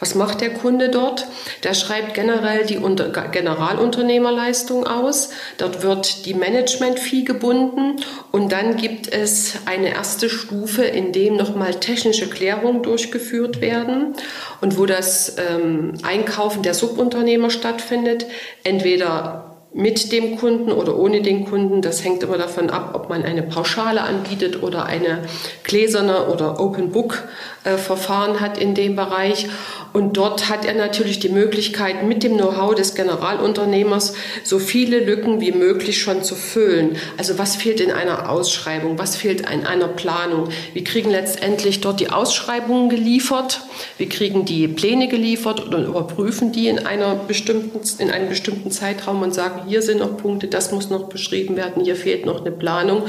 Was 0.00 0.14
macht 0.14 0.40
der 0.40 0.50
Kunde 0.50 0.88
dort? 0.88 1.26
Der 1.62 1.74
schreibt 1.74 2.14
generell 2.14 2.66
die 2.66 2.78
Unter 2.78 3.10
Generalunternehmerleistung 3.10 4.86
aus. 4.86 5.30
Dort 5.58 5.82
wird 5.82 6.26
die 6.26 6.34
Management-Fee 6.34 7.22
gebunden 7.22 7.96
und 8.32 8.52
dann 8.52 8.76
gibt 8.76 9.12
es 9.12 9.54
eine 9.66 9.94
erste 9.94 10.28
Stufe, 10.28 10.84
in 10.84 11.12
dem 11.12 11.36
nochmal 11.36 11.74
technische 11.74 12.28
Klärungen 12.28 12.82
durchgeführt 12.82 13.60
werden 13.60 14.14
und 14.60 14.78
wo 14.78 14.86
das 14.86 15.36
ähm, 15.38 15.94
Einkaufen 16.02 16.62
der 16.62 16.74
Subunternehmer 16.74 17.50
stattfindet. 17.50 18.26
Entweder 18.64 19.53
mit 19.74 20.12
dem 20.12 20.36
Kunden 20.36 20.70
oder 20.70 20.96
ohne 20.96 21.20
den 21.20 21.44
Kunden. 21.46 21.82
Das 21.82 22.04
hängt 22.04 22.22
immer 22.22 22.38
davon 22.38 22.70
ab, 22.70 22.92
ob 22.94 23.08
man 23.08 23.24
eine 23.24 23.42
Pauschale 23.42 24.02
anbietet 24.02 24.62
oder 24.62 24.86
eine 24.86 25.24
gläserne 25.64 26.28
oder 26.28 26.60
Open 26.60 26.92
Book 26.92 27.24
äh, 27.64 27.76
Verfahren 27.76 28.40
hat 28.40 28.56
in 28.56 28.74
dem 28.74 28.94
Bereich. 28.94 29.48
Und 29.92 30.16
dort 30.16 30.48
hat 30.48 30.64
er 30.64 30.74
natürlich 30.74 31.20
die 31.20 31.28
Möglichkeit, 31.28 32.04
mit 32.04 32.22
dem 32.22 32.36
Know-how 32.36 32.74
des 32.74 32.94
Generalunternehmers 32.94 34.14
so 34.42 34.58
viele 34.58 34.98
Lücken 34.98 35.40
wie 35.40 35.52
möglich 35.52 36.02
schon 36.02 36.24
zu 36.24 36.34
füllen. 36.34 36.96
Also 37.16 37.38
was 37.38 37.56
fehlt 37.56 37.80
in 37.80 37.92
einer 37.92 38.28
Ausschreibung? 38.28 38.98
Was 38.98 39.16
fehlt 39.16 39.42
in 39.42 39.66
einer 39.66 39.88
Planung? 39.88 40.48
Wir 40.72 40.82
kriegen 40.82 41.10
letztendlich 41.10 41.80
dort 41.80 42.00
die 42.00 42.10
Ausschreibungen 42.10 42.88
geliefert. 42.88 43.60
Wir 43.96 44.08
kriegen 44.08 44.44
die 44.44 44.66
Pläne 44.66 45.06
geliefert 45.08 45.60
und 45.60 45.86
überprüfen 45.86 46.50
die 46.50 46.68
in, 46.68 46.84
einer 46.84 47.14
bestimmten, 47.14 47.80
in 47.98 48.10
einem 48.10 48.28
bestimmten 48.28 48.72
Zeitraum 48.72 49.22
und 49.22 49.32
sagen, 49.32 49.63
hier 49.66 49.82
sind 49.82 50.00
noch 50.00 50.16
Punkte, 50.16 50.46
das 50.46 50.72
muss 50.72 50.90
noch 50.90 51.08
beschrieben 51.08 51.56
werden, 51.56 51.82
hier 51.82 51.96
fehlt 51.96 52.26
noch 52.26 52.40
eine 52.40 52.50
Planung. 52.50 53.02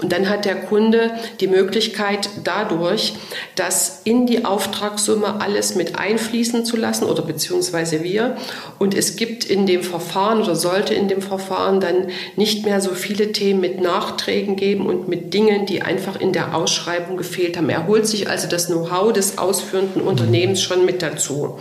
Und 0.00 0.12
dann 0.12 0.28
hat 0.28 0.44
der 0.44 0.56
Kunde 0.56 1.12
die 1.40 1.46
Möglichkeit 1.46 2.28
dadurch, 2.44 3.14
dass 3.56 4.02
in 4.04 4.26
die 4.26 4.44
Auftragssumme 4.44 5.40
alles 5.40 5.74
mit 5.74 5.98
einfließen 5.98 6.64
zu 6.64 6.76
lassen 6.76 7.04
oder 7.04 7.22
beziehungsweise 7.22 8.02
wir. 8.02 8.36
Und 8.78 8.94
es 8.94 9.16
gibt 9.16 9.44
in 9.44 9.66
dem 9.66 9.82
Verfahren 9.82 10.42
oder 10.42 10.54
sollte 10.54 10.94
in 10.94 11.08
dem 11.08 11.22
Verfahren 11.22 11.80
dann 11.80 12.08
nicht 12.36 12.64
mehr 12.64 12.80
so 12.80 12.90
viele 12.90 13.32
Themen 13.32 13.60
mit 13.60 13.80
Nachträgen 13.80 14.56
geben 14.56 14.86
und 14.86 15.08
mit 15.08 15.34
Dingen, 15.34 15.66
die 15.66 15.82
einfach 15.82 16.20
in 16.20 16.32
der 16.32 16.54
Ausschreibung 16.54 17.16
gefehlt 17.16 17.56
haben. 17.56 17.68
Er 17.68 17.86
holt 17.86 18.06
sich 18.06 18.28
also 18.28 18.48
das 18.48 18.66
Know-how 18.66 19.12
des 19.12 19.38
ausführenden 19.38 20.02
Unternehmens 20.02 20.62
schon 20.62 20.84
mit 20.84 21.02
dazu. 21.02 21.58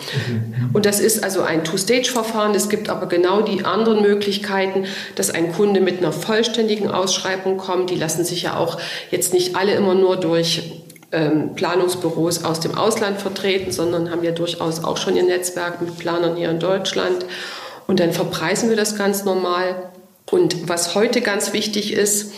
Und 0.73 0.85
das 0.85 0.99
ist 0.99 1.23
also 1.23 1.41
ein 1.41 1.63
Two-Stage-Verfahren. 1.63 2.55
Es 2.55 2.69
gibt 2.69 2.89
aber 2.89 3.07
genau 3.07 3.41
die 3.41 3.65
anderen 3.65 4.01
Möglichkeiten, 4.01 4.38
dass 5.15 5.29
ein 5.29 5.53
Kunde 5.53 5.81
mit 5.81 5.99
einer 5.99 6.11
vollständigen 6.11 6.89
Ausschreibung 6.89 7.57
kommt. 7.57 7.89
Die 7.89 7.95
lassen 7.95 8.23
sich 8.23 8.43
ja 8.43 8.57
auch 8.57 8.79
jetzt 9.11 9.33
nicht 9.33 9.55
alle 9.55 9.73
immer 9.73 9.95
nur 9.95 10.17
durch 10.17 10.81
ähm, 11.11 11.55
Planungsbüros 11.55 12.43
aus 12.43 12.59
dem 12.59 12.75
Ausland 12.75 13.19
vertreten, 13.19 13.71
sondern 13.71 14.11
haben 14.11 14.23
ja 14.23 14.31
durchaus 14.31 14.83
auch 14.83 14.97
schon 14.97 15.15
ihr 15.15 15.23
Netzwerk 15.23 15.81
mit 15.81 15.97
Planern 15.97 16.35
hier 16.35 16.49
in 16.49 16.59
Deutschland. 16.59 17.25
Und 17.87 17.99
dann 17.99 18.13
verpreisen 18.13 18.69
wir 18.69 18.77
das 18.77 18.95
ganz 18.95 19.25
normal. 19.25 19.91
Und 20.29 20.69
was 20.69 20.93
heute 20.93 21.21
ganz 21.21 21.53
wichtig 21.53 21.93
ist, 21.93 22.33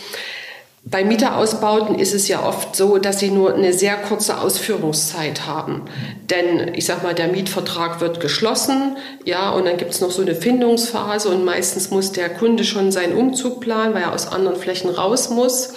bei 0.84 1.04
Mieterausbauten 1.04 1.96
ist 1.96 2.12
es 2.12 2.26
ja 2.26 2.44
oft 2.44 2.74
so, 2.74 2.98
dass 2.98 3.20
sie 3.20 3.30
nur 3.30 3.54
eine 3.54 3.72
sehr 3.72 3.96
kurze 3.96 4.38
Ausführungszeit 4.38 5.46
haben. 5.46 5.82
Denn 6.28 6.74
ich 6.74 6.86
sag 6.86 7.04
mal, 7.04 7.14
der 7.14 7.28
Mietvertrag 7.28 8.00
wird 8.00 8.18
geschlossen, 8.18 8.96
ja, 9.24 9.50
und 9.50 9.64
dann 9.64 9.76
gibt 9.76 9.92
es 9.92 10.00
noch 10.00 10.10
so 10.10 10.22
eine 10.22 10.34
Findungsphase 10.34 11.28
und 11.28 11.44
meistens 11.44 11.90
muss 11.90 12.10
der 12.10 12.30
Kunde 12.30 12.64
schon 12.64 12.90
seinen 12.90 13.16
Umzug 13.16 13.60
planen, 13.60 13.94
weil 13.94 14.02
er 14.02 14.12
aus 14.12 14.26
anderen 14.26 14.56
Flächen 14.56 14.90
raus 14.90 15.30
muss. 15.30 15.72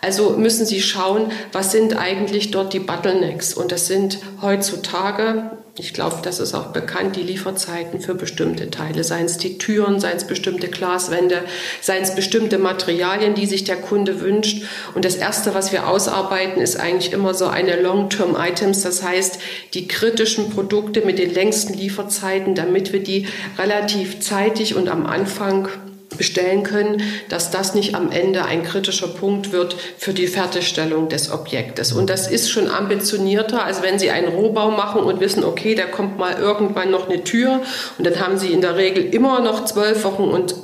Also 0.00 0.30
müssen 0.30 0.66
Sie 0.66 0.80
schauen, 0.80 1.32
was 1.50 1.72
sind 1.72 1.96
eigentlich 1.96 2.52
dort 2.52 2.72
die 2.72 2.78
Bottlenecks? 2.78 3.54
Und 3.54 3.72
das 3.72 3.88
sind 3.88 4.20
heutzutage, 4.40 5.58
ich 5.76 5.92
glaube, 5.92 6.18
das 6.22 6.38
ist 6.38 6.54
auch 6.54 6.66
bekannt, 6.66 7.16
die 7.16 7.22
Lieferzeiten 7.22 8.00
für 8.00 8.14
bestimmte 8.14 8.70
Teile, 8.70 9.02
seien 9.02 9.24
es 9.24 9.38
die 9.38 9.58
Türen, 9.58 9.98
seien 9.98 10.16
es 10.16 10.24
bestimmte 10.24 10.68
Glaswände, 10.68 11.42
seien 11.80 12.04
es 12.04 12.14
bestimmte 12.14 12.58
Materialien, 12.58 13.34
die 13.34 13.46
sich 13.46 13.64
der 13.64 13.76
Kunde 13.76 14.20
wünscht. 14.20 14.62
Und 14.94 15.04
das 15.04 15.16
Erste, 15.16 15.52
was 15.52 15.72
wir 15.72 15.88
ausarbeiten, 15.88 16.62
ist 16.62 16.76
eigentlich 16.76 17.12
immer 17.12 17.34
so 17.34 17.46
eine 17.46 17.80
Long-Term-Items, 17.80 18.82
das 18.82 19.02
heißt 19.02 19.40
die 19.74 19.88
kritischen 19.88 20.50
Produkte 20.50 21.00
mit 21.00 21.18
den 21.18 21.34
längsten 21.34 21.74
Lieferzeiten, 21.74 22.54
damit 22.54 22.92
wir 22.92 23.02
die 23.02 23.26
relativ 23.58 24.20
zeitig 24.20 24.76
und 24.76 24.88
am 24.88 25.06
Anfang 25.06 25.68
bestellen 26.16 26.62
können, 26.62 27.02
dass 27.28 27.50
das 27.50 27.74
nicht 27.74 27.94
am 27.94 28.10
Ende 28.10 28.44
ein 28.44 28.62
kritischer 28.62 29.08
Punkt 29.08 29.52
wird 29.52 29.76
für 29.98 30.12
die 30.12 30.26
Fertigstellung 30.26 31.08
des 31.08 31.30
Objektes. 31.30 31.92
Und 31.92 32.10
das 32.10 32.30
ist 32.30 32.50
schon 32.50 32.68
ambitionierter, 32.68 33.64
als 33.64 33.82
wenn 33.82 33.98
Sie 33.98 34.10
einen 34.10 34.28
Rohbau 34.28 34.70
machen 34.70 35.02
und 35.02 35.20
wissen, 35.20 35.44
okay, 35.44 35.74
da 35.74 35.84
kommt 35.84 36.18
mal 36.18 36.38
irgendwann 36.38 36.90
noch 36.90 37.08
eine 37.08 37.24
Tür 37.24 37.60
und 37.98 38.06
dann 38.06 38.20
haben 38.20 38.38
Sie 38.38 38.52
in 38.52 38.60
der 38.60 38.76
Regel 38.76 39.04
immer 39.04 39.40
noch 39.40 39.64
zwölf 39.64 40.04
Wochen 40.04 40.24
und 40.24 40.54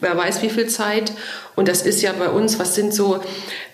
wer 0.00 0.16
weiß 0.16 0.42
wie 0.42 0.50
viel 0.50 0.66
Zeit. 0.66 1.12
Und 1.56 1.66
das 1.66 1.82
ist 1.82 2.02
ja 2.02 2.12
bei 2.12 2.28
uns, 2.28 2.58
was 2.58 2.76
sind 2.76 2.94
so 2.94 3.20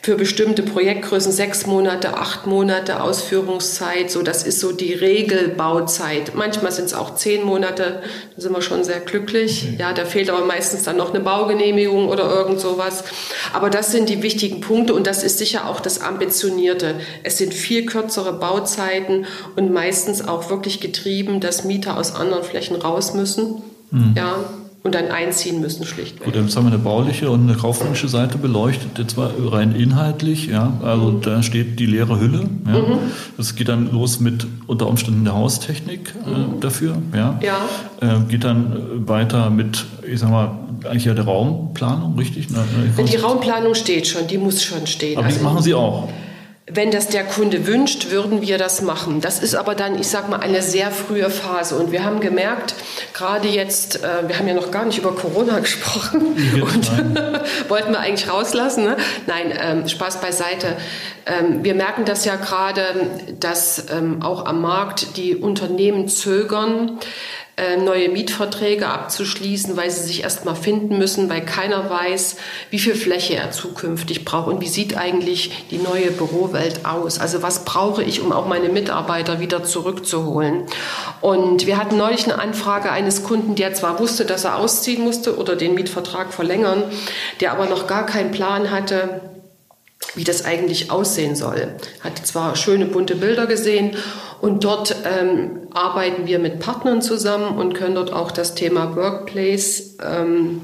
für 0.01 0.17
bestimmte 0.17 0.63
Projektgrößen 0.63 1.33
sechs 1.33 1.67
Monate, 1.67 2.17
acht 2.17 2.47
Monate 2.47 3.03
Ausführungszeit. 3.03 4.11
So, 4.11 4.23
das 4.23 4.43
ist 4.43 4.61
so 4.61 4.73
die 4.73 4.95
Regelbauzeit. 4.95 6.35
Manchmal 6.35 6.73
sind 6.73 6.87
es 6.87 6.95
auch 6.95 7.15
zehn 7.15 7.43
Monate. 7.43 8.03
Da 8.37 8.43
sind 8.43 8.53
wir 8.53 8.63
schon 8.63 8.85
sehr 8.85 9.01
glücklich. 9.01 9.65
Okay. 9.67 9.77
Ja, 9.79 9.93
da 9.93 10.05
fehlt 10.05 10.31
aber 10.31 10.45
meistens 10.47 10.85
dann 10.85 10.97
noch 10.97 11.11
eine 11.11 11.21
Baugenehmigung 11.21 12.09
oder 12.09 12.31
irgend 12.31 12.61
sowas. 12.61 13.05
Aber 13.53 13.69
das 13.71 13.93
sind 13.93 14.09
die 14.09 14.23
wichtigen 14.23 14.61
Punkte 14.61 14.95
und 14.95 15.07
das 15.07 15.23
ist 15.23 15.39
sicher 15.39 15.69
auch 15.69 15.81
das 15.81 16.01
Ambitionierte. 16.01 16.95
Es 17.23 17.39
sind 17.39 17.53
viel 17.53 17.85
kürzere 17.85 18.33
Bauzeiten 18.33 19.27
und 19.57 19.73
meistens 19.73 20.27
auch 20.27 20.49
wirklich 20.49 20.81
getrieben, 20.81 21.41
dass 21.41 21.65
Mieter 21.65 21.99
aus 21.99 22.15
anderen 22.15 22.45
Flächen 22.45 22.77
raus 22.77 23.13
müssen. 23.15 23.63
Mhm. 23.91 24.15
Ja, 24.17 24.45
und 24.85 24.95
dann 24.95 25.09
einziehen 25.09 25.63
müssen 25.63 25.87
schlichtweg. 25.87 26.27
Gut, 26.27 26.37
jetzt 26.37 26.55
haben 26.57 26.67
wir 26.67 26.73
eine 26.73 26.79
bauliche 26.83 27.31
und 27.31 27.49
eine 27.49 27.59
kaufmännische 27.59 28.07
Seite 28.07 28.37
beleuchtet, 28.37 28.99
jetzt 28.99 29.17
mal 29.17 29.33
rein 29.39 29.75
inhaltlich, 29.75 30.47
ja, 30.47 30.75
also 30.83 31.07
mhm. 31.07 31.21
da 31.23 31.43
steht 31.43 31.81
die 31.81 31.87
leere 31.87 32.21
Hülle, 32.21 32.45
ja. 32.67 32.73
Mhm. 32.73 32.99
Das 33.39 33.57
geht 33.57 33.69
dann 33.69 33.91
los 33.91 34.21
mit 34.21 34.47
unter 34.67 34.87
Umständen 34.87 35.25
der 35.25 35.35
Haustechnik 35.35 36.15
äh, 36.27 36.29
mhm. 36.29 36.61
dafür, 36.61 36.97
ja. 37.15 37.41
ja. 37.43 37.57
Äh, 38.03 38.21
geht 38.29 38.45
dann 38.45 39.09
weiter 39.09 39.49
mit, 39.49 39.87
ich 40.07 40.21
sag 40.21 40.31
mal, 40.31 40.51
eigentlich 40.85 41.07
ja 41.07 41.15
der 41.15 41.25
Raumplanung, 41.25 42.19
richtig? 42.19 42.49
Na, 42.51 42.63
die 43.03 43.17
Raumplanung 43.17 43.75
steht 43.75 44.07
schon, 44.07 44.27
die 44.27 44.37
muss 44.37 44.63
schon 44.63 44.87
stehen. 44.87 45.17
Aber 45.17 45.27
also, 45.27 45.39
die 45.39 45.45
machen 45.45 45.63
Sie 45.63 45.73
auch? 45.73 46.11
Wenn 46.67 46.91
das 46.91 47.09
der 47.09 47.25
Kunde 47.25 47.67
wünscht, 47.67 48.11
würden 48.11 48.41
wir 48.41 48.57
das 48.57 48.81
machen. 48.81 49.21
Das 49.21 49.43
ist 49.43 49.55
aber 49.55 49.75
dann, 49.75 49.99
ich 49.99 50.09
sag 50.09 50.31
mal, 50.31 50.41
eine 50.41 50.63
sehr 50.63 50.91
frühe 50.91 51.29
Phase. 51.29 51.77
Und 51.77 51.93
wir 51.93 52.05
haben 52.05 52.21
gemerkt, 52.21 52.75
gerade 53.13 53.49
jetzt, 53.49 54.03
äh, 54.03 54.27
wir 54.27 54.39
haben 54.39 54.49
ja 54.49 54.55
noch 54.55 54.71
gar 54.71 54.87
nicht 54.87 54.97
über 54.97 55.15
Corona 55.15 55.59
gesprochen 55.61 56.23
und 56.55 56.91
wollten 57.69 57.93
wir 57.93 58.01
eigentlich 58.01 58.31
rauslassen. 58.31 58.85
Ne? 58.85 58.97
Nein, 59.27 59.53
ähm, 59.61 59.89
Spaß 59.89 60.23
beiseite. 60.23 60.77
Ähm, 61.27 61.63
wir 61.63 61.75
merken 61.75 62.07
das 62.07 62.25
ja 62.25 62.37
gerade, 62.37 62.83
dass 63.41 63.91
ähm, 63.91 64.23
auch 64.23 64.47
am 64.47 64.63
Markt 64.63 65.19
die 65.19 65.37
Unternehmen 65.37 66.09
zögern 66.09 66.99
neue 67.85 68.09
Mietverträge 68.09 68.89
abzuschließen, 68.89 69.77
weil 69.77 69.89
sie 69.89 70.03
sich 70.03 70.25
erst 70.25 70.45
mal 70.45 70.57
finden 70.57 70.99
müssen, 70.99 71.31
weil 71.31 71.45
keiner 71.45 71.89
weiß, 71.89 72.37
wie 72.71 72.81
viel 72.81 72.97
Fläche 72.97 73.37
er 73.37 73.53
zukünftig 73.53 74.25
braucht 74.25 74.49
und 74.49 74.61
wie 74.61 74.69
sieht 74.69 74.97
eigentlich 74.97 75.53
die 75.71 75.79
neue 75.79 76.11
Bürowelt 76.11 76.85
aus. 76.85 77.21
Also 77.21 77.43
was 77.43 77.65
brauche 77.65 78.03
ich, 78.03 78.21
um 78.21 78.33
auch 78.33 78.49
meine 78.49 78.71
Mitarbeiter 78.71 79.39
wieder 79.39 79.63
zurückzuholen. 79.63 80.65
Und 81.21 81.67
wir 81.67 81.79
hatten 81.79 81.97
neulich 81.97 82.25
eine 82.25 82.41
Anfrage 82.41 82.91
eines 82.91 83.23
Kunden, 83.23 83.55
der 83.55 83.73
zwar 83.73 84.01
wusste, 84.01 84.25
dass 84.25 84.43
er 84.43 84.59
ausziehen 84.59 85.05
musste 85.05 85.39
oder 85.39 85.55
den 85.55 85.75
Mietvertrag 85.75 86.33
verlängern, 86.33 86.83
der 87.41 87.53
aber 87.53 87.67
noch 87.67 87.87
gar 87.87 88.05
keinen 88.05 88.33
Plan 88.33 88.73
hatte, 88.73 89.21
wie 90.17 90.25
das 90.25 90.45
eigentlich 90.45 90.91
aussehen 90.91 91.37
soll. 91.37 91.69
Hat 92.03 92.27
zwar 92.27 92.57
schöne 92.57 92.87
bunte 92.87 93.15
Bilder 93.15 93.47
gesehen 93.47 93.97
und 94.45 94.63
dort 94.63 94.95
ähm, 95.07 95.69
arbeiten 95.73 96.27
wir 96.27 96.39
mit 96.39 96.61
Partnern 96.61 97.01
zusammen 97.01 97.57
und 97.57 97.73
können 97.73 97.95
dort 97.95 98.13
auch 98.13 98.31
das 98.31 98.55
Thema 98.55 98.95
Workplace 98.95 99.97
ähm, 100.05 100.61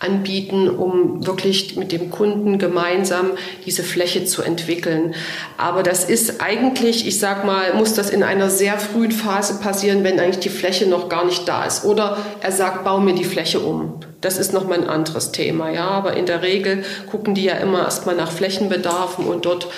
anbieten, 0.00 0.70
um 0.70 1.26
wirklich 1.26 1.76
mit 1.76 1.92
dem 1.92 2.10
Kunden 2.10 2.58
gemeinsam 2.58 3.32
diese 3.66 3.82
Fläche 3.82 4.24
zu 4.24 4.40
entwickeln. 4.40 5.14
Aber 5.58 5.82
das 5.82 6.08
ist 6.08 6.40
eigentlich, 6.40 7.06
ich 7.06 7.18
sag 7.18 7.44
mal, 7.44 7.74
muss 7.74 7.92
das 7.92 8.08
in 8.08 8.22
einer 8.22 8.48
sehr 8.48 8.78
frühen 8.78 9.12
Phase 9.12 9.60
passieren, 9.60 10.02
wenn 10.02 10.18
eigentlich 10.18 10.38
die 10.38 10.48
Fläche 10.48 10.86
noch 10.86 11.10
gar 11.10 11.26
nicht 11.26 11.46
da 11.46 11.66
ist. 11.66 11.84
Oder 11.84 12.16
er 12.40 12.52
sagt, 12.52 12.82
bau 12.82 12.98
mir 12.98 13.14
die 13.14 13.24
Fläche 13.24 13.60
um. 13.60 14.00
Das 14.22 14.38
ist 14.38 14.54
nochmal 14.54 14.78
ein 14.78 14.88
anderes 14.88 15.32
Thema, 15.32 15.70
ja. 15.70 15.86
Aber 15.90 16.16
in 16.16 16.24
der 16.24 16.40
Regel 16.40 16.82
gucken 17.10 17.34
die 17.34 17.44
ja 17.44 17.54
immer 17.54 17.82
erstmal 17.82 18.16
nach 18.16 18.32
Flächenbedarfen 18.32 19.26
und 19.26 19.44
dort 19.44 19.68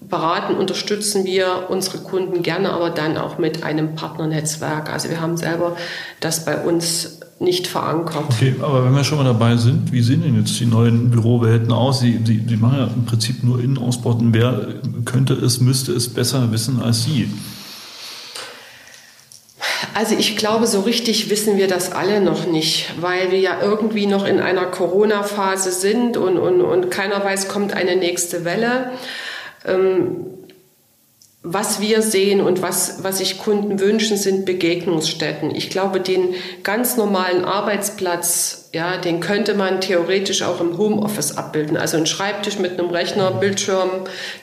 beraten, 0.00 0.56
unterstützen 0.56 1.24
wir 1.24 1.66
unsere 1.68 1.98
Kunden 1.98 2.42
gerne, 2.42 2.70
aber 2.72 2.90
dann 2.90 3.16
auch 3.16 3.38
mit 3.38 3.62
einem 3.62 3.94
Partnernetzwerk. 3.94 4.92
Also 4.92 5.10
wir 5.10 5.20
haben 5.20 5.36
selber 5.36 5.76
das 6.20 6.44
bei 6.44 6.56
uns 6.62 7.20
nicht 7.40 7.66
verankert. 7.66 8.24
Okay, 8.28 8.54
aber 8.60 8.84
wenn 8.84 8.94
wir 8.94 9.04
schon 9.04 9.18
mal 9.18 9.24
dabei 9.24 9.56
sind, 9.56 9.92
wie 9.92 10.02
sehen 10.02 10.22
denn 10.22 10.36
jetzt 10.36 10.58
die 10.58 10.66
neuen 10.66 11.10
Bürowelten 11.10 11.72
aus? 11.72 12.00
Sie, 12.00 12.20
Sie, 12.24 12.44
Sie 12.46 12.56
machen 12.56 12.78
ja 12.78 12.86
im 12.86 13.04
Prinzip 13.04 13.44
nur 13.44 13.60
Innenausbauten. 13.60 14.34
Wer 14.34 14.68
könnte 15.04 15.34
es, 15.34 15.60
müsste 15.60 15.92
es 15.92 16.12
besser 16.12 16.50
wissen 16.50 16.82
als 16.82 17.04
Sie? 17.04 17.30
Also 19.94 20.14
ich 20.16 20.36
glaube, 20.36 20.66
so 20.66 20.80
richtig 20.80 21.30
wissen 21.30 21.56
wir 21.56 21.66
das 21.66 21.92
alle 21.92 22.20
noch 22.20 22.46
nicht, 22.46 22.92
weil 23.00 23.30
wir 23.30 23.40
ja 23.40 23.58
irgendwie 23.62 24.06
noch 24.06 24.26
in 24.26 24.40
einer 24.40 24.66
Corona-Phase 24.66 25.72
sind 25.72 26.16
und, 26.16 26.38
und, 26.38 26.60
und 26.60 26.90
keiner 26.90 27.24
weiß, 27.24 27.48
kommt 27.48 27.72
eine 27.72 27.96
nächste 27.96 28.44
Welle. 28.44 28.92
Ähm, 29.64 30.26
was 31.50 31.80
wir 31.80 32.02
sehen 32.02 32.40
und 32.40 32.62
was, 32.62 33.04
was 33.04 33.18
sich 33.18 33.38
Kunden 33.38 33.78
wünschen, 33.78 34.16
sind 34.16 34.44
Begegnungsstätten. 34.44 35.54
Ich 35.54 35.70
glaube, 35.70 36.00
den 36.00 36.34
ganz 36.64 36.96
normalen 36.96 37.44
Arbeitsplatz, 37.44 38.70
ja, 38.74 38.96
den 38.96 39.20
könnte 39.20 39.54
man 39.54 39.80
theoretisch 39.80 40.42
auch 40.42 40.60
im 40.60 40.76
Homeoffice 40.76 41.36
abbilden. 41.36 41.76
Also 41.76 41.96
ein 41.96 42.06
Schreibtisch 42.06 42.58
mit 42.58 42.78
einem 42.78 42.90
Rechner, 42.90 43.30
Bildschirm, 43.30 43.88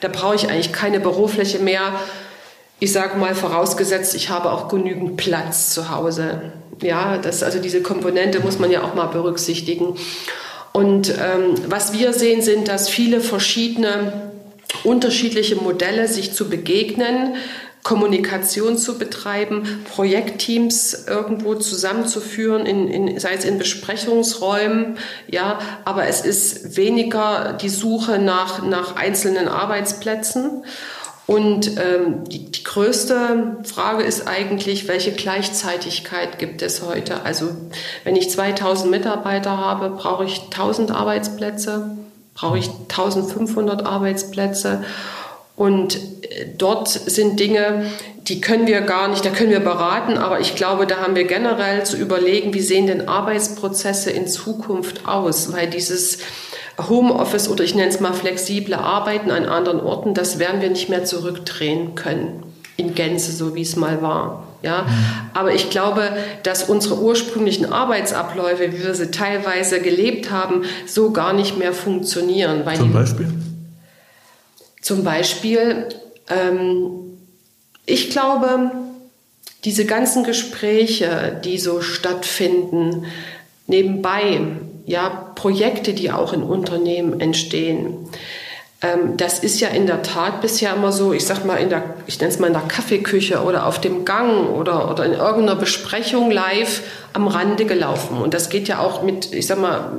da 0.00 0.08
brauche 0.08 0.34
ich 0.34 0.48
eigentlich 0.48 0.72
keine 0.72 0.98
Bürofläche 0.98 1.58
mehr. 1.58 1.92
Ich 2.80 2.92
sage 2.92 3.18
mal 3.18 3.34
vorausgesetzt, 3.34 4.14
ich 4.14 4.30
habe 4.30 4.50
auch 4.50 4.68
genügend 4.68 5.16
Platz 5.16 5.74
zu 5.74 5.90
Hause. 5.90 6.52
Ja, 6.82 7.18
das, 7.18 7.42
also 7.42 7.58
diese 7.58 7.82
Komponente 7.82 8.40
muss 8.40 8.58
man 8.58 8.70
ja 8.70 8.82
auch 8.82 8.94
mal 8.94 9.06
berücksichtigen. 9.06 9.96
Und 10.72 11.10
ähm, 11.10 11.54
was 11.68 11.92
wir 11.92 12.12
sehen, 12.12 12.42
sind, 12.42 12.68
dass 12.68 12.88
viele 12.88 13.20
verschiedene 13.20 14.32
unterschiedliche 14.84 15.56
Modelle 15.56 16.08
sich 16.08 16.32
zu 16.32 16.48
begegnen, 16.48 17.34
Kommunikation 17.86 18.76
zu 18.76 18.98
betreiben, 18.98 19.84
Projektteams 19.94 21.06
irgendwo 21.06 21.54
zusammenzuführen, 21.54 22.66
in, 22.66 22.88
in, 22.88 23.20
sei 23.20 23.34
es 23.34 23.44
in 23.44 23.58
Besprechungsräumen, 23.58 24.98
ja, 25.28 25.60
aber 25.84 26.08
es 26.08 26.22
ist 26.22 26.76
weniger 26.76 27.52
die 27.52 27.68
Suche 27.68 28.18
nach, 28.18 28.66
nach 28.66 28.96
einzelnen 28.96 29.46
Arbeitsplätzen. 29.46 30.64
Und 31.26 31.78
ähm, 31.78 32.24
die, 32.24 32.50
die 32.50 32.64
größte 32.64 33.58
Frage 33.62 34.02
ist 34.02 34.26
eigentlich, 34.26 34.88
welche 34.88 35.12
Gleichzeitigkeit 35.12 36.40
gibt 36.40 36.62
es 36.62 36.82
heute? 36.82 37.22
Also 37.22 37.50
wenn 38.02 38.16
ich 38.16 38.30
2000 38.30 38.90
Mitarbeiter 38.90 39.58
habe, 39.58 39.90
brauche 39.90 40.24
ich 40.24 40.40
1000 40.50 40.90
Arbeitsplätze 40.90 41.96
brauche 42.36 42.58
ich 42.58 42.68
1500 42.68 43.84
Arbeitsplätze. 43.84 44.84
Und 45.56 45.96
äh, 45.96 46.46
dort 46.56 46.88
sind 46.88 47.40
Dinge, 47.40 47.86
die 48.28 48.40
können 48.40 48.66
wir 48.66 48.82
gar 48.82 49.08
nicht, 49.08 49.24
da 49.24 49.30
können 49.30 49.50
wir 49.50 49.60
beraten, 49.60 50.18
aber 50.18 50.40
ich 50.40 50.54
glaube, 50.54 50.86
da 50.86 50.98
haben 50.98 51.14
wir 51.16 51.24
generell 51.24 51.84
zu 51.84 51.96
überlegen, 51.96 52.54
wie 52.54 52.60
sehen 52.60 52.86
denn 52.86 53.08
Arbeitsprozesse 53.08 54.10
in 54.10 54.26
Zukunft 54.26 55.06
aus, 55.06 55.52
weil 55.52 55.68
dieses 55.68 56.18
Homeoffice 56.88 57.48
oder 57.48 57.64
ich 57.64 57.74
nenne 57.74 57.88
es 57.88 58.00
mal 58.00 58.12
flexible 58.12 58.74
Arbeiten 58.74 59.30
an 59.30 59.46
anderen 59.46 59.80
Orten, 59.80 60.12
das 60.12 60.38
werden 60.38 60.60
wir 60.60 60.68
nicht 60.68 60.88
mehr 60.88 61.04
zurückdrehen 61.04 61.94
können 61.94 62.42
in 62.76 62.94
Gänze, 62.94 63.32
so 63.32 63.54
wie 63.54 63.62
es 63.62 63.76
mal 63.76 64.02
war. 64.02 64.45
Ja, 64.66 64.84
aber 65.32 65.54
ich 65.54 65.70
glaube, 65.70 66.10
dass 66.42 66.64
unsere 66.64 66.98
ursprünglichen 66.98 67.72
Arbeitsabläufe, 67.72 68.72
wie 68.72 68.82
wir 68.82 68.96
sie 68.96 69.12
teilweise 69.12 69.80
gelebt 69.80 70.32
haben, 70.32 70.64
so 70.86 71.12
gar 71.12 71.32
nicht 71.32 71.56
mehr 71.56 71.72
funktionieren. 71.72 72.64
zum 72.74 72.92
Beispiel? 72.92 73.32
Zum 74.82 75.04
Beispiel, 75.04 75.88
ähm, 76.28 77.16
ich 77.86 78.10
glaube, 78.10 78.72
diese 79.64 79.84
ganzen 79.84 80.24
Gespräche, 80.24 81.40
die 81.44 81.58
so 81.58 81.80
stattfinden, 81.80 83.04
nebenbei, 83.68 84.40
ja, 84.84 85.30
Projekte, 85.36 85.94
die 85.94 86.10
auch 86.10 86.32
in 86.32 86.42
Unternehmen 86.42 87.20
entstehen, 87.20 88.08
das 89.16 89.38
ist 89.38 89.60
ja 89.60 89.68
in 89.68 89.86
der 89.86 90.02
Tat 90.02 90.40
bisher 90.40 90.74
immer 90.74 90.92
so, 90.92 91.12
ich 91.12 91.24
sag 91.24 91.44
mal, 91.44 91.56
in 91.56 91.68
der, 91.68 91.82
ich 92.06 92.18
nenne 92.18 92.32
es 92.32 92.38
mal 92.38 92.48
in 92.48 92.52
der 92.52 92.62
Kaffeeküche 92.62 93.42
oder 93.42 93.66
auf 93.66 93.80
dem 93.80 94.04
Gang 94.04 94.50
oder, 94.50 94.90
oder 94.90 95.04
in 95.04 95.12
irgendeiner 95.12 95.56
Besprechung 95.56 96.30
live 96.30 96.82
am 97.12 97.28
Rande 97.28 97.64
gelaufen. 97.64 98.18
Und 98.18 98.34
das 98.34 98.48
geht 98.48 98.68
ja 98.68 98.78
auch 98.78 99.02
mit, 99.02 99.32
ich 99.32 99.46
sag 99.46 99.58
mal, 99.58 99.92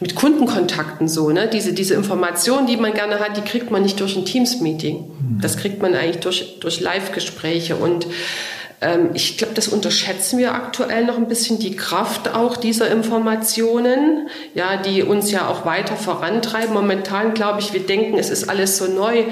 mit 0.00 0.16
Kundenkontakten 0.16 1.08
so, 1.08 1.30
ne? 1.30 1.48
Diese, 1.48 1.72
diese 1.72 1.94
Informationen, 1.94 2.66
die 2.66 2.76
man 2.76 2.92
gerne 2.92 3.20
hat, 3.20 3.36
die 3.36 3.42
kriegt 3.42 3.70
man 3.70 3.82
nicht 3.82 4.00
durch 4.00 4.16
ein 4.16 4.24
Teams-Meeting. 4.24 4.96
Mhm. 4.96 5.40
Das 5.40 5.56
kriegt 5.56 5.80
man 5.80 5.94
eigentlich 5.94 6.18
durch, 6.18 6.58
durch 6.60 6.80
Live-Gespräche. 6.80 7.76
Und 7.76 8.06
ähm, 8.06 8.10
ich 9.14 9.38
glaube, 9.38 9.54
das 9.54 9.68
unterschätzen 9.68 10.38
wir 10.38 10.54
aktuell 10.54 11.04
noch 11.04 11.16
ein 11.16 11.28
bisschen, 11.28 11.58
die 11.58 11.76
Kraft 11.76 12.34
auch 12.34 12.56
dieser 12.56 12.90
Informationen, 12.90 14.28
ja, 14.54 14.76
die 14.76 15.02
uns 15.04 15.30
ja 15.30 15.46
auch 15.46 15.64
weiter 15.64 15.96
vorantreiben. 15.96 16.74
Momentan 16.74 17.34
glaube 17.34 17.60
ich, 17.60 17.72
wir 17.72 17.86
denken, 17.86 18.18
es 18.18 18.28
ist 18.28 18.48
alles 18.48 18.78
so 18.78 18.86
neu. 18.86 19.24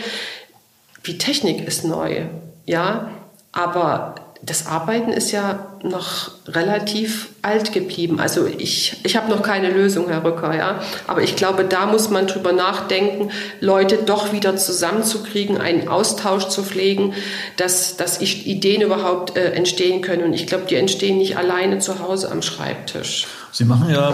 Die 1.06 1.18
Technik 1.18 1.66
ist 1.66 1.84
neu, 1.84 2.26
ja, 2.64 3.10
aber 3.50 4.14
das 4.42 4.66
Arbeiten 4.66 5.12
ist 5.12 5.32
ja 5.32 5.69
noch 5.82 6.30
relativ 6.46 7.28
alt 7.42 7.72
geblieben. 7.72 8.20
Also 8.20 8.46
ich, 8.46 8.96
ich 9.02 9.16
habe 9.16 9.30
noch 9.30 9.42
keine 9.42 9.70
Lösung, 9.70 10.08
Herr 10.08 10.24
Rücker, 10.24 10.54
ja. 10.54 10.80
Aber 11.06 11.22
ich 11.22 11.36
glaube, 11.36 11.64
da 11.64 11.86
muss 11.86 12.10
man 12.10 12.26
drüber 12.26 12.52
nachdenken, 12.52 13.30
Leute 13.60 13.98
doch 14.04 14.32
wieder 14.32 14.56
zusammenzukriegen, 14.56 15.58
einen 15.58 15.88
Austausch 15.88 16.48
zu 16.48 16.62
pflegen, 16.62 17.14
dass, 17.56 17.96
dass 17.96 18.20
Ideen 18.20 18.82
überhaupt 18.82 19.36
äh, 19.36 19.52
entstehen 19.52 20.02
können. 20.02 20.24
Und 20.24 20.34
ich 20.34 20.46
glaube, 20.46 20.64
die 20.68 20.76
entstehen 20.76 21.18
nicht 21.18 21.36
alleine 21.36 21.78
zu 21.78 22.00
Hause 22.00 22.30
am 22.30 22.42
Schreibtisch. 22.42 23.26
Sie 23.52 23.64
machen 23.64 23.90
ja, 23.90 24.12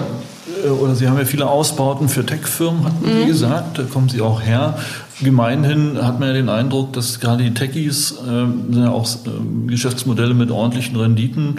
äh, 0.64 0.68
oder 0.68 0.94
Sie 0.94 1.08
haben 1.08 1.18
ja 1.18 1.24
viele 1.24 1.48
Ausbauten 1.48 2.08
für 2.08 2.24
Tech-Firmen, 2.24 2.84
hatten 2.84 3.04
Sie 3.04 3.24
mhm. 3.24 3.26
gesagt, 3.26 3.78
da 3.78 3.82
kommen 3.82 4.08
Sie 4.08 4.20
auch 4.20 4.40
her. 4.40 4.78
Gemeinhin 5.22 5.98
hat 6.02 6.20
man 6.20 6.28
ja 6.28 6.34
den 6.34 6.50
Eindruck, 6.50 6.92
dass 6.92 7.20
gerade 7.20 7.42
die 7.42 7.54
Techies 7.54 8.12
äh, 8.12 8.24
sind 8.24 8.82
ja 8.84 8.90
auch 8.90 9.06
äh, 9.06 9.66
Geschäftsmodelle 9.66 10.34
mit 10.34 10.50
ordentlichen 10.50 10.96
Renditen, 10.96 11.55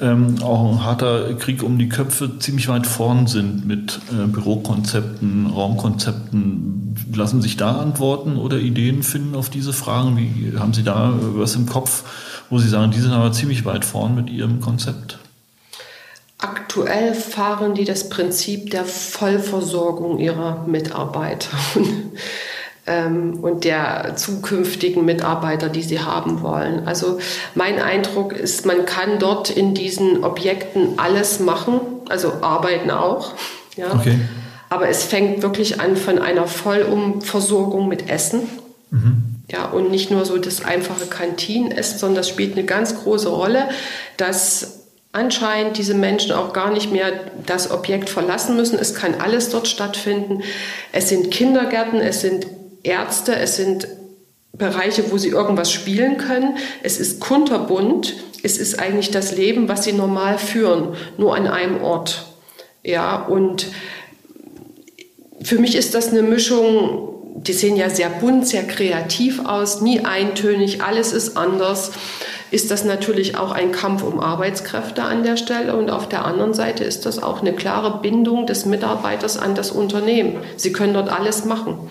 ähm, 0.00 0.36
auch 0.42 0.72
ein 0.72 0.84
harter 0.84 1.34
Krieg 1.34 1.62
um 1.62 1.78
die 1.78 1.88
Köpfe, 1.88 2.38
ziemlich 2.38 2.68
weit 2.68 2.86
vorn 2.86 3.26
sind 3.26 3.66
mit 3.66 4.00
äh, 4.10 4.26
Bürokonzepten, 4.26 5.46
Raumkonzepten. 5.46 6.94
Lassen 7.14 7.42
sich 7.42 7.56
da 7.56 7.78
Antworten 7.78 8.36
oder 8.36 8.58
Ideen 8.58 9.02
finden 9.02 9.34
auf 9.34 9.50
diese 9.50 9.72
Fragen? 9.72 10.16
Wie 10.16 10.58
haben 10.58 10.74
Sie 10.74 10.82
da 10.82 11.12
was 11.18 11.54
im 11.54 11.66
Kopf, 11.66 12.04
wo 12.50 12.58
Sie 12.58 12.68
sagen, 12.68 12.90
die 12.90 13.00
sind 13.00 13.12
aber 13.12 13.32
ziemlich 13.32 13.64
weit 13.64 13.84
vorn 13.84 14.14
mit 14.14 14.30
Ihrem 14.30 14.60
Konzept? 14.60 15.18
Aktuell 16.38 17.14
fahren 17.14 17.74
die 17.74 17.84
das 17.84 18.08
Prinzip 18.08 18.70
der 18.70 18.84
Vollversorgung 18.84 20.18
ihrer 20.18 20.64
Mitarbeiter. 20.68 21.56
Ähm, 22.88 23.38
und 23.42 23.64
der 23.64 24.16
zukünftigen 24.16 25.04
Mitarbeiter, 25.04 25.68
die 25.68 25.82
sie 25.82 26.00
haben 26.00 26.42
wollen. 26.42 26.88
Also 26.88 27.18
mein 27.54 27.78
Eindruck 27.78 28.32
ist, 28.32 28.66
man 28.66 28.86
kann 28.86 29.18
dort 29.18 29.50
in 29.50 29.74
diesen 29.74 30.24
Objekten 30.24 30.98
alles 30.98 31.38
machen, 31.38 31.80
also 32.08 32.32
arbeiten 32.40 32.90
auch. 32.90 33.34
Ja. 33.76 33.94
Okay. 33.94 34.18
Aber 34.70 34.88
es 34.88 35.04
fängt 35.04 35.42
wirklich 35.42 35.80
an 35.80 35.96
von 35.96 36.18
einer 36.18 36.46
Vollumversorgung 36.46 37.88
mit 37.88 38.10
Essen. 38.10 38.40
Mhm. 38.90 39.24
Ja, 39.50 39.66
und 39.66 39.90
nicht 39.90 40.10
nur 40.10 40.26
so 40.26 40.36
das 40.36 40.62
einfache 40.62 41.06
Kantinenessen, 41.06 41.98
sondern 41.98 42.16
das 42.16 42.28
spielt 42.28 42.52
eine 42.52 42.66
ganz 42.66 43.02
große 43.02 43.28
Rolle, 43.28 43.68
dass 44.18 44.78
anscheinend 45.12 45.78
diese 45.78 45.94
Menschen 45.94 46.32
auch 46.32 46.52
gar 46.52 46.70
nicht 46.70 46.92
mehr 46.92 47.12
das 47.46 47.70
Objekt 47.70 48.10
verlassen 48.10 48.56
müssen. 48.56 48.78
Es 48.78 48.94
kann 48.94 49.14
alles 49.14 49.48
dort 49.48 49.66
stattfinden. 49.66 50.42
Es 50.92 51.08
sind 51.08 51.30
Kindergärten, 51.30 52.00
es 52.00 52.20
sind 52.20 52.46
Ärzte, 52.82 53.34
es 53.36 53.56
sind 53.56 53.88
Bereiche, 54.52 55.10
wo 55.10 55.18
sie 55.18 55.28
irgendwas 55.28 55.72
spielen 55.72 56.16
können. 56.16 56.56
Es 56.82 56.98
ist 56.98 57.20
kunterbunt. 57.20 58.14
Es 58.42 58.58
ist 58.58 58.78
eigentlich 58.78 59.10
das 59.10 59.36
Leben, 59.36 59.68
was 59.68 59.84
sie 59.84 59.92
normal 59.92 60.38
führen, 60.38 60.94
nur 61.16 61.34
an 61.34 61.46
einem 61.46 61.82
Ort. 61.82 62.26
Ja, 62.84 63.24
und 63.24 63.66
für 65.42 65.58
mich 65.58 65.74
ist 65.74 65.94
das 65.94 66.08
eine 66.08 66.22
Mischung, 66.22 67.42
die 67.42 67.52
sehen 67.52 67.76
ja 67.76 67.90
sehr 67.90 68.08
bunt, 68.08 68.46
sehr 68.46 68.64
kreativ 68.64 69.44
aus, 69.44 69.80
nie 69.80 70.00
eintönig, 70.00 70.82
alles 70.82 71.12
ist 71.12 71.36
anders. 71.36 71.92
Ist 72.50 72.70
das 72.70 72.84
natürlich 72.84 73.36
auch 73.36 73.50
ein 73.52 73.72
Kampf 73.72 74.02
um 74.02 74.20
Arbeitskräfte 74.20 75.02
an 75.02 75.22
der 75.22 75.36
Stelle 75.36 75.76
und 75.76 75.90
auf 75.90 76.08
der 76.08 76.24
anderen 76.24 76.54
Seite 76.54 76.82
ist 76.82 77.04
das 77.04 77.22
auch 77.22 77.40
eine 77.40 77.52
klare 77.52 78.00
Bindung 78.00 78.46
des 78.46 78.64
Mitarbeiters 78.64 79.36
an 79.36 79.54
das 79.54 79.70
Unternehmen. 79.70 80.38
Sie 80.56 80.72
können 80.72 80.94
dort 80.94 81.10
alles 81.10 81.44
machen. 81.44 81.90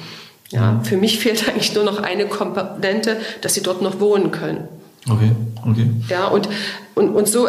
Ja, 0.50 0.82
für 0.84 0.98
mich 0.98 1.20
fehlt 1.20 1.48
eigentlich 1.50 1.74
nur 1.76 1.84
noch 1.84 2.02
eine 2.02 2.26
Komponente, 2.28 3.18
dass 3.42 3.54
sie 3.54 3.64
dort 3.64 3.82
noch 3.82 4.00
wohnen 4.00 4.32
können. 4.32 4.68
Okay, 5.10 5.32
okay. 5.70 5.90
Ja, 6.10 6.28
und, 6.28 6.50
und, 6.96 7.16
und 7.16 7.28
so 7.28 7.48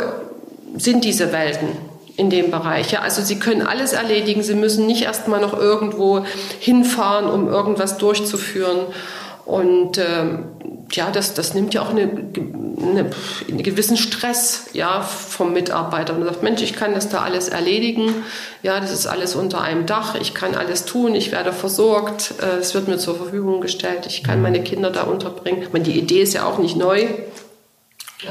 sind 0.76 1.04
diese 1.04 1.32
Welten 1.32 1.68
in 2.16 2.30
dem 2.30 2.50
Bereich. 2.50 2.90
Ja, 2.90 3.00
also 3.00 3.22
Sie 3.22 3.38
können 3.38 3.62
alles 3.62 3.92
erledigen. 3.92 4.42
Sie 4.42 4.54
müssen 4.54 4.86
nicht 4.86 5.02
erst 5.02 5.28
mal 5.28 5.40
noch 5.40 5.56
irgendwo 5.56 6.24
hinfahren, 6.58 7.30
um 7.30 7.48
irgendwas 7.48 7.96
durchzuführen. 7.96 8.78
Und 9.48 9.96
ähm, 9.96 10.44
ja, 10.92 11.10
das, 11.10 11.32
das 11.32 11.54
nimmt 11.54 11.72
ja 11.72 11.80
auch 11.80 11.88
eine, 11.88 12.02
eine, 12.02 13.10
einen 13.48 13.62
gewissen 13.62 13.96
Stress 13.96 14.66
ja, 14.74 15.00
vom 15.00 15.54
Mitarbeiter. 15.54 16.14
Und 16.14 16.20
er 16.20 16.28
sagt, 16.28 16.42
Mensch, 16.42 16.60
ich 16.60 16.74
kann 16.74 16.92
das 16.92 17.08
da 17.08 17.22
alles 17.22 17.48
erledigen. 17.48 18.14
Ja, 18.62 18.78
das 18.78 18.92
ist 18.92 19.06
alles 19.06 19.34
unter 19.34 19.62
einem 19.62 19.86
Dach. 19.86 20.16
Ich 20.20 20.34
kann 20.34 20.54
alles 20.54 20.84
tun. 20.84 21.14
Ich 21.14 21.32
werde 21.32 21.54
versorgt. 21.54 22.34
Äh, 22.42 22.58
es 22.58 22.74
wird 22.74 22.88
mir 22.88 22.98
zur 22.98 23.16
Verfügung 23.16 23.62
gestellt. 23.62 24.04
Ich 24.06 24.22
kann 24.22 24.42
meine 24.42 24.62
Kinder 24.62 24.90
da 24.90 25.04
unterbringen. 25.04 25.62
Ich 25.62 25.72
meine, 25.72 25.86
die 25.86 25.98
Idee 25.98 26.20
ist 26.20 26.34
ja 26.34 26.44
auch 26.44 26.58
nicht 26.58 26.76
neu. 26.76 27.06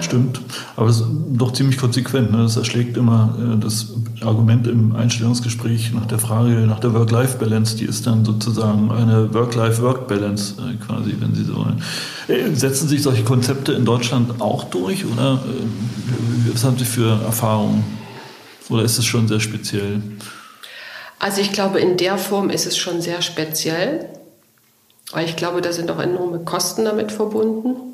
Stimmt, 0.02 0.42
aber 0.76 0.90
es 0.90 0.98
ist 0.98 1.08
doch 1.30 1.54
ziemlich 1.54 1.78
konsequent. 1.78 2.32
Ne? 2.32 2.40
Das 2.40 2.58
erschlägt 2.58 2.98
immer 2.98 3.34
äh, 3.40 3.58
das 3.58 3.94
Argument 4.20 4.68
im 4.68 4.94
Einstellungsgespräch 4.94 5.94
nach 5.94 6.06
der 6.06 6.20
Frage 6.20 6.50
nach 6.68 6.82
der 6.82 6.94
Work-Life-Balance. 6.94 7.78
Die 7.78 7.86
ist 7.86 8.06
dann 8.06 8.26
sozusagen 8.26 8.92
eine 8.92 9.34
Work-Life-Work-Balance 9.34 10.56
äh, 10.60 10.76
quasi, 10.86 11.16
wenn 11.20 11.34
Sie 11.34 11.46
so 11.46 11.56
wollen. 11.56 11.82
Äh, 12.28 12.54
setzen 12.54 12.90
sich 12.90 13.02
solche 13.02 13.24
Konzepte 13.24 13.72
in 13.72 13.86
Deutschland 13.86 14.42
auch 14.42 14.66
durch 14.66 15.06
oder 15.06 15.36
äh, 15.36 16.54
was 16.54 16.66
haben 16.66 16.78
Sie 16.78 16.86
für 16.86 17.22
Erfahrungen? 17.24 17.86
Oder 18.70 18.84
ist 18.84 18.98
es 18.98 19.06
schon 19.06 19.30
sehr 19.30 19.40
speziell? 19.40 20.02
Also 21.18 21.40
ich 21.40 21.54
glaube, 21.54 21.80
in 21.80 21.96
der 21.96 22.18
Form 22.18 22.50
ist 22.50 22.66
es 22.66 22.76
schon 22.78 23.02
sehr 23.02 23.22
speziell, 23.22 24.10
weil 25.14 25.26
ich 25.26 25.38
glaube, 25.38 25.62
da 25.62 25.72
sind 25.72 25.90
auch 25.90 26.00
enorme 26.00 26.40
Kosten 26.40 26.84
damit 26.84 27.14
verbunden. 27.14 27.87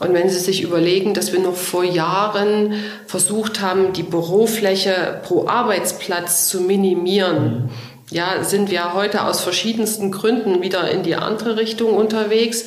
Und 0.00 0.14
wenn 0.14 0.28
Sie 0.28 0.38
sich 0.38 0.62
überlegen, 0.62 1.14
dass 1.14 1.32
wir 1.32 1.40
noch 1.40 1.56
vor 1.56 1.84
Jahren 1.84 2.74
versucht 3.06 3.60
haben, 3.60 3.92
die 3.92 4.02
Bürofläche 4.02 5.20
pro 5.22 5.46
Arbeitsplatz 5.46 6.48
zu 6.48 6.60
minimieren, 6.60 7.70
ja, 8.10 8.44
sind 8.44 8.70
wir 8.70 8.94
heute 8.94 9.24
aus 9.24 9.40
verschiedensten 9.40 10.10
Gründen 10.10 10.60
wieder 10.60 10.90
in 10.90 11.02
die 11.02 11.14
andere 11.14 11.56
Richtung 11.56 11.94
unterwegs. 11.94 12.66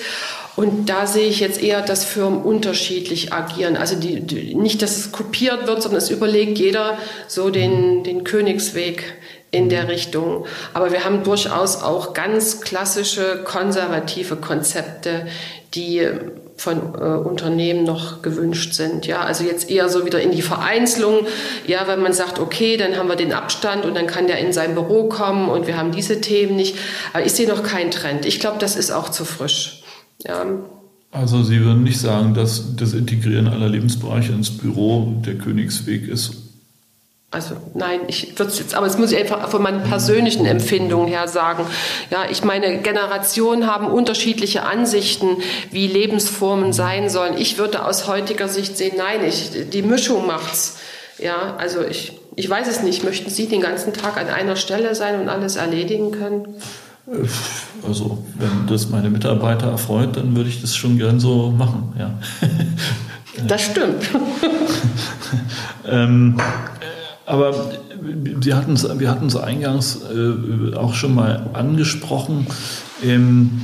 Und 0.55 0.89
da 0.89 1.05
sehe 1.05 1.27
ich 1.27 1.39
jetzt 1.39 1.61
eher, 1.61 1.81
dass 1.81 2.05
Firmen 2.05 2.41
unterschiedlich 2.41 3.33
agieren. 3.33 3.75
Also 3.75 3.95
die, 3.95 4.21
die, 4.21 4.55
nicht, 4.55 4.81
dass 4.81 4.97
es 4.97 5.11
kopiert 5.11 5.67
wird, 5.67 5.81
sondern 5.81 5.97
es 5.97 6.09
überlegt 6.09 6.57
jeder 6.57 6.97
so 7.27 7.49
den, 7.49 8.03
den 8.03 8.23
Königsweg 8.23 9.15
in 9.51 9.69
der 9.69 9.89
Richtung. 9.89 10.45
Aber 10.73 10.91
wir 10.91 11.03
haben 11.03 11.23
durchaus 11.23 11.81
auch 11.81 12.13
ganz 12.13 12.61
klassische 12.61 13.43
konservative 13.43 14.37
Konzepte, 14.37 15.27
die 15.73 16.09
von 16.57 16.95
äh, 16.95 17.03
Unternehmen 17.03 17.83
noch 17.83 18.21
gewünscht 18.21 18.73
sind. 18.73 19.05
Ja, 19.05 19.21
also 19.21 19.43
jetzt 19.43 19.69
eher 19.69 19.89
so 19.89 20.05
wieder 20.05 20.21
in 20.21 20.31
die 20.31 20.41
Vereinzelung. 20.41 21.27
Ja, 21.67 21.87
wenn 21.87 22.01
man 22.01 22.13
sagt, 22.13 22.39
okay, 22.39 22.77
dann 22.77 22.95
haben 22.95 23.09
wir 23.09 23.15
den 23.15 23.33
Abstand 23.33 23.85
und 23.85 23.95
dann 23.95 24.07
kann 24.07 24.27
der 24.27 24.39
in 24.39 24.53
sein 24.53 24.73
Büro 24.73 25.09
kommen 25.09 25.49
und 25.49 25.67
wir 25.67 25.77
haben 25.77 25.91
diese 25.91 26.21
Themen 26.21 26.55
nicht. 26.55 26.77
Aber 27.13 27.25
ich 27.25 27.33
sehe 27.33 27.47
noch 27.47 27.63
keinen 27.63 27.91
Trend. 27.91 28.25
Ich 28.25 28.39
glaube, 28.39 28.57
das 28.59 28.75
ist 28.75 28.91
auch 28.91 29.09
zu 29.09 29.25
frisch. 29.25 29.83
Ja. 30.25 30.45
Also 31.11 31.43
Sie 31.43 31.61
würden 31.61 31.83
nicht 31.83 31.99
sagen, 31.99 32.33
dass 32.33 32.75
das 32.75 32.93
Integrieren 32.93 33.47
aller 33.47 33.69
Lebensbereiche 33.69 34.33
ins 34.33 34.57
Büro 34.57 35.13
der 35.25 35.35
Königsweg 35.35 36.07
ist 36.07 36.44
also 37.35 37.57
nein, 37.73 37.99
ich 38.07 38.39
würde 38.39 38.49
es 38.49 38.59
jetzt, 38.59 38.75
aber 38.75 38.87
es 38.87 38.97
muss 38.97 39.11
ich 39.11 39.17
einfach 39.17 39.49
von 39.49 39.61
meinen 39.61 39.83
persönlichen 39.83 40.45
Empfindungen 40.45 41.09
her 41.09 41.27
sagen. 41.27 41.65
Ja, 42.09 42.23
ich 42.31 42.45
meine, 42.45 42.77
Generationen 42.77 43.67
haben 43.67 43.87
unterschiedliche 43.87 44.63
Ansichten, 44.63 45.27
wie 45.69 45.85
Lebensformen 45.85 46.71
sein 46.71 47.09
sollen. 47.09 47.37
Ich 47.37 47.57
würde 47.57 47.85
aus 47.85 48.07
heutiger 48.07 48.47
Sicht 48.47 48.77
sehen, 48.77 48.93
nein, 48.97 49.19
ich, 49.27 49.69
die 49.69 49.81
Mischung 49.81 50.25
macht's. 50.25 50.77
Ja, 51.17 51.57
also 51.57 51.81
ich, 51.83 52.13
ich 52.37 52.49
weiß 52.49 52.69
es 52.69 52.83
nicht. 52.83 53.03
Möchten 53.03 53.29
Sie 53.29 53.47
den 53.47 53.59
ganzen 53.59 53.91
Tag 53.91 54.15
an 54.15 54.29
einer 54.29 54.55
Stelle 54.55 54.95
sein 54.95 55.19
und 55.19 55.27
alles 55.27 55.57
erledigen 55.57 56.11
können? 56.11 56.55
Also, 57.85 58.23
wenn 58.35 58.65
das 58.67 58.89
meine 58.89 59.09
Mitarbeiter 59.09 59.71
erfreut, 59.71 60.15
dann 60.15 60.37
würde 60.37 60.49
ich 60.49 60.61
das 60.61 60.73
schon 60.73 60.97
gern 60.97 61.19
so 61.19 61.51
machen, 61.51 61.93
ja. 61.99 62.17
Das 63.47 63.61
stimmt. 63.61 64.03
ähm, 65.87 66.37
aber 67.25 67.71
wir 67.93 68.55
hatten 68.55 68.73
es 68.73 69.35
eingangs 69.35 70.01
äh, 70.03 70.75
auch 70.75 70.93
schon 70.93 71.15
mal 71.15 71.49
angesprochen. 71.53 72.47
Ähm, 73.03 73.61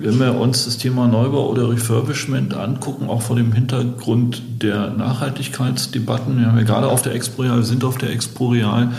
wenn 0.00 0.20
wir 0.20 0.38
uns 0.38 0.64
das 0.64 0.78
Thema 0.78 1.08
Neubau 1.08 1.48
oder 1.48 1.68
Refurbishment 1.70 2.54
angucken, 2.54 3.08
auch 3.08 3.22
vor 3.22 3.34
dem 3.34 3.52
Hintergrund 3.52 4.42
der 4.62 4.90
Nachhaltigkeitsdebatten, 4.90 6.38
wir 6.38 6.46
haben 6.46 6.58
ja 6.58 6.64
gerade 6.64 6.88
auf 6.88 7.02
der 7.02 7.14
Expo 7.14 7.42
Real, 7.42 7.64
sind 7.64 7.82
auf 7.82 7.98
der 7.98 8.10
Expo 8.10 8.50
Real 8.50 8.92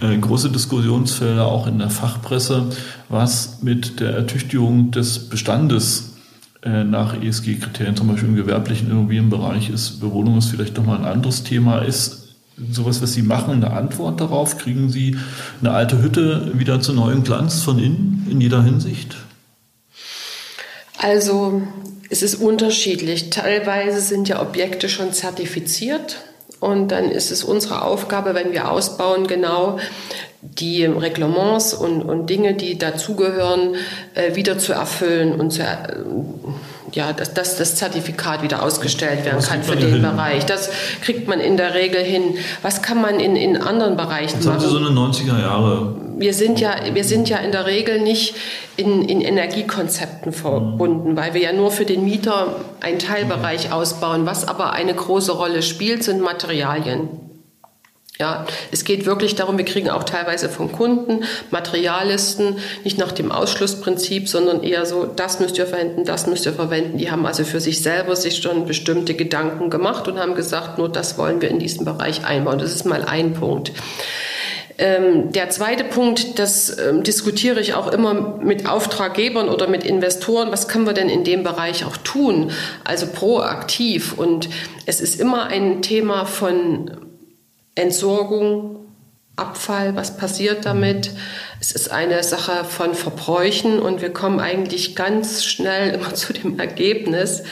äh, 0.00 0.16
große 0.16 0.50
Diskussionsfelder 0.50 1.46
auch 1.46 1.66
in 1.66 1.78
der 1.78 1.90
Fachpresse, 1.90 2.66
was 3.08 3.62
mit 3.62 3.98
der 3.98 4.14
Ertüchtigung 4.14 4.92
des 4.92 5.28
Bestandes 5.28 6.14
äh, 6.62 6.84
nach 6.84 7.20
ESG-Kriterien, 7.20 7.96
zum 7.96 8.08
Beispiel 8.08 8.28
im 8.28 8.36
gewerblichen 8.36 8.90
Immobilienbereich 8.90 9.70
ist. 9.70 10.00
Bewohnung 10.00 10.38
ist 10.38 10.50
vielleicht 10.50 10.76
nochmal 10.76 10.98
ein 10.98 11.04
anderes 11.04 11.42
Thema, 11.42 11.78
ist 11.78 12.23
sowas, 12.70 13.02
was 13.02 13.12
Sie 13.12 13.22
machen, 13.22 13.64
eine 13.64 13.72
Antwort 13.72 14.20
darauf? 14.20 14.58
Kriegen 14.58 14.90
Sie 14.90 15.16
eine 15.60 15.72
alte 15.72 16.02
Hütte 16.02 16.52
wieder 16.54 16.80
zu 16.80 16.92
neuem 16.92 17.24
Glanz 17.24 17.62
von 17.62 17.78
innen 17.78 18.26
in 18.30 18.40
jeder 18.40 18.62
Hinsicht? 18.62 19.16
Also 20.98 21.62
es 22.10 22.22
ist 22.22 22.36
unterschiedlich. 22.36 23.30
Teilweise 23.30 24.00
sind 24.00 24.28
ja 24.28 24.40
Objekte 24.40 24.88
schon 24.88 25.12
zertifiziert 25.12 26.20
und 26.60 26.88
dann 26.88 27.10
ist 27.10 27.30
es 27.30 27.44
unsere 27.44 27.82
Aufgabe, 27.82 28.34
wenn 28.34 28.52
wir 28.52 28.70
ausbauen, 28.70 29.26
genau 29.26 29.78
die 30.40 30.84
Reglements 30.84 31.74
und, 31.74 32.02
und 32.02 32.30
Dinge, 32.30 32.54
die 32.54 32.78
dazugehören, 32.78 33.76
äh, 34.14 34.34
wieder 34.36 34.58
zu 34.58 34.72
erfüllen 34.72 35.38
und 35.38 35.50
zu, 35.50 35.62
äh, 35.62 35.94
ja, 36.94 37.12
dass, 37.12 37.34
dass 37.34 37.56
das 37.56 37.76
Zertifikat 37.76 38.42
wieder 38.42 38.62
ausgestellt 38.62 39.24
werden 39.24 39.42
kann 39.42 39.62
für 39.62 39.76
den 39.76 40.02
Bereich. 40.02 40.46
Das 40.46 40.70
kriegt 41.02 41.28
man 41.28 41.40
in 41.40 41.56
der 41.56 41.74
Regel 41.74 42.02
hin. 42.02 42.36
Was 42.62 42.82
kann 42.82 43.00
man 43.00 43.20
in, 43.20 43.36
in 43.36 43.56
anderen 43.56 43.96
Bereichen 43.96 44.36
Jetzt 44.36 44.46
machen? 44.46 44.60
Haben 44.60 44.64
Sie 44.64 44.68
so 44.68 44.78
eine 44.78 44.88
90er 44.88 45.40
Jahre. 45.40 45.94
Wir 46.16 46.32
sind 46.32 46.60
ja, 46.60 46.74
wir 46.92 47.04
sind 47.04 47.28
ja 47.28 47.38
in 47.38 47.50
der 47.50 47.66
Regel 47.66 48.00
nicht 48.00 48.36
in, 48.76 49.02
in 49.02 49.20
Energiekonzepten 49.20 50.32
verbunden, 50.32 51.12
mhm. 51.12 51.16
weil 51.16 51.34
wir 51.34 51.40
ja 51.40 51.52
nur 51.52 51.70
für 51.70 51.84
den 51.84 52.04
Mieter 52.04 52.56
einen 52.80 52.98
Teilbereich 52.98 53.72
ausbauen. 53.72 54.26
Was 54.26 54.46
aber 54.46 54.72
eine 54.72 54.94
große 54.94 55.32
Rolle 55.32 55.62
spielt, 55.62 56.04
sind 56.04 56.20
Materialien. 56.20 57.23
Ja, 58.20 58.46
es 58.70 58.84
geht 58.84 59.06
wirklich 59.06 59.34
darum, 59.34 59.58
wir 59.58 59.64
kriegen 59.64 59.90
auch 59.90 60.04
teilweise 60.04 60.48
von 60.48 60.70
Kunden 60.70 61.24
Materiallisten, 61.50 62.58
nicht 62.84 62.96
nach 62.96 63.10
dem 63.10 63.32
Ausschlussprinzip, 63.32 64.28
sondern 64.28 64.62
eher 64.62 64.86
so, 64.86 65.04
das 65.04 65.40
müsst 65.40 65.58
ihr 65.58 65.66
verwenden, 65.66 66.04
das 66.04 66.28
müsst 66.28 66.46
ihr 66.46 66.52
verwenden. 66.52 66.98
Die 66.98 67.10
haben 67.10 67.26
also 67.26 67.42
für 67.42 67.58
sich 67.58 67.82
selber 67.82 68.14
sich 68.14 68.36
schon 68.36 68.66
bestimmte 68.66 69.14
Gedanken 69.14 69.68
gemacht 69.68 70.06
und 70.06 70.20
haben 70.20 70.36
gesagt, 70.36 70.78
nur 70.78 70.88
das 70.88 71.18
wollen 71.18 71.42
wir 71.42 71.48
in 71.48 71.58
diesem 71.58 71.84
Bereich 71.84 72.24
einbauen. 72.24 72.60
Das 72.60 72.72
ist 72.72 72.84
mal 72.84 73.04
ein 73.04 73.34
Punkt. 73.34 73.72
Ähm, 74.78 75.32
der 75.32 75.50
zweite 75.50 75.82
Punkt, 75.82 76.38
das 76.38 76.78
ähm, 76.78 77.02
diskutiere 77.02 77.60
ich 77.60 77.74
auch 77.74 77.92
immer 77.92 78.14
mit 78.14 78.68
Auftraggebern 78.68 79.48
oder 79.48 79.66
mit 79.66 79.82
Investoren. 79.82 80.52
Was 80.52 80.68
können 80.68 80.86
wir 80.86 80.94
denn 80.94 81.08
in 81.08 81.24
dem 81.24 81.42
Bereich 81.42 81.84
auch 81.84 81.96
tun? 81.96 82.52
Also 82.84 83.08
proaktiv. 83.08 84.16
Und 84.16 84.48
es 84.86 85.00
ist 85.00 85.20
immer 85.20 85.46
ein 85.46 85.82
Thema 85.82 86.26
von 86.26 87.13
Entsorgung, 87.74 88.84
Abfall, 89.36 89.96
was 89.96 90.16
passiert 90.16 90.64
damit. 90.64 91.10
Es 91.60 91.72
ist 91.72 91.90
eine 91.90 92.22
Sache 92.22 92.64
von 92.64 92.94
Verbräuchen 92.94 93.80
und 93.80 94.00
wir 94.00 94.12
kommen 94.12 94.38
eigentlich 94.38 94.94
ganz 94.94 95.44
schnell 95.44 95.94
immer 95.94 96.14
zu 96.14 96.32
dem 96.32 96.58
Ergebnis, 96.60 97.42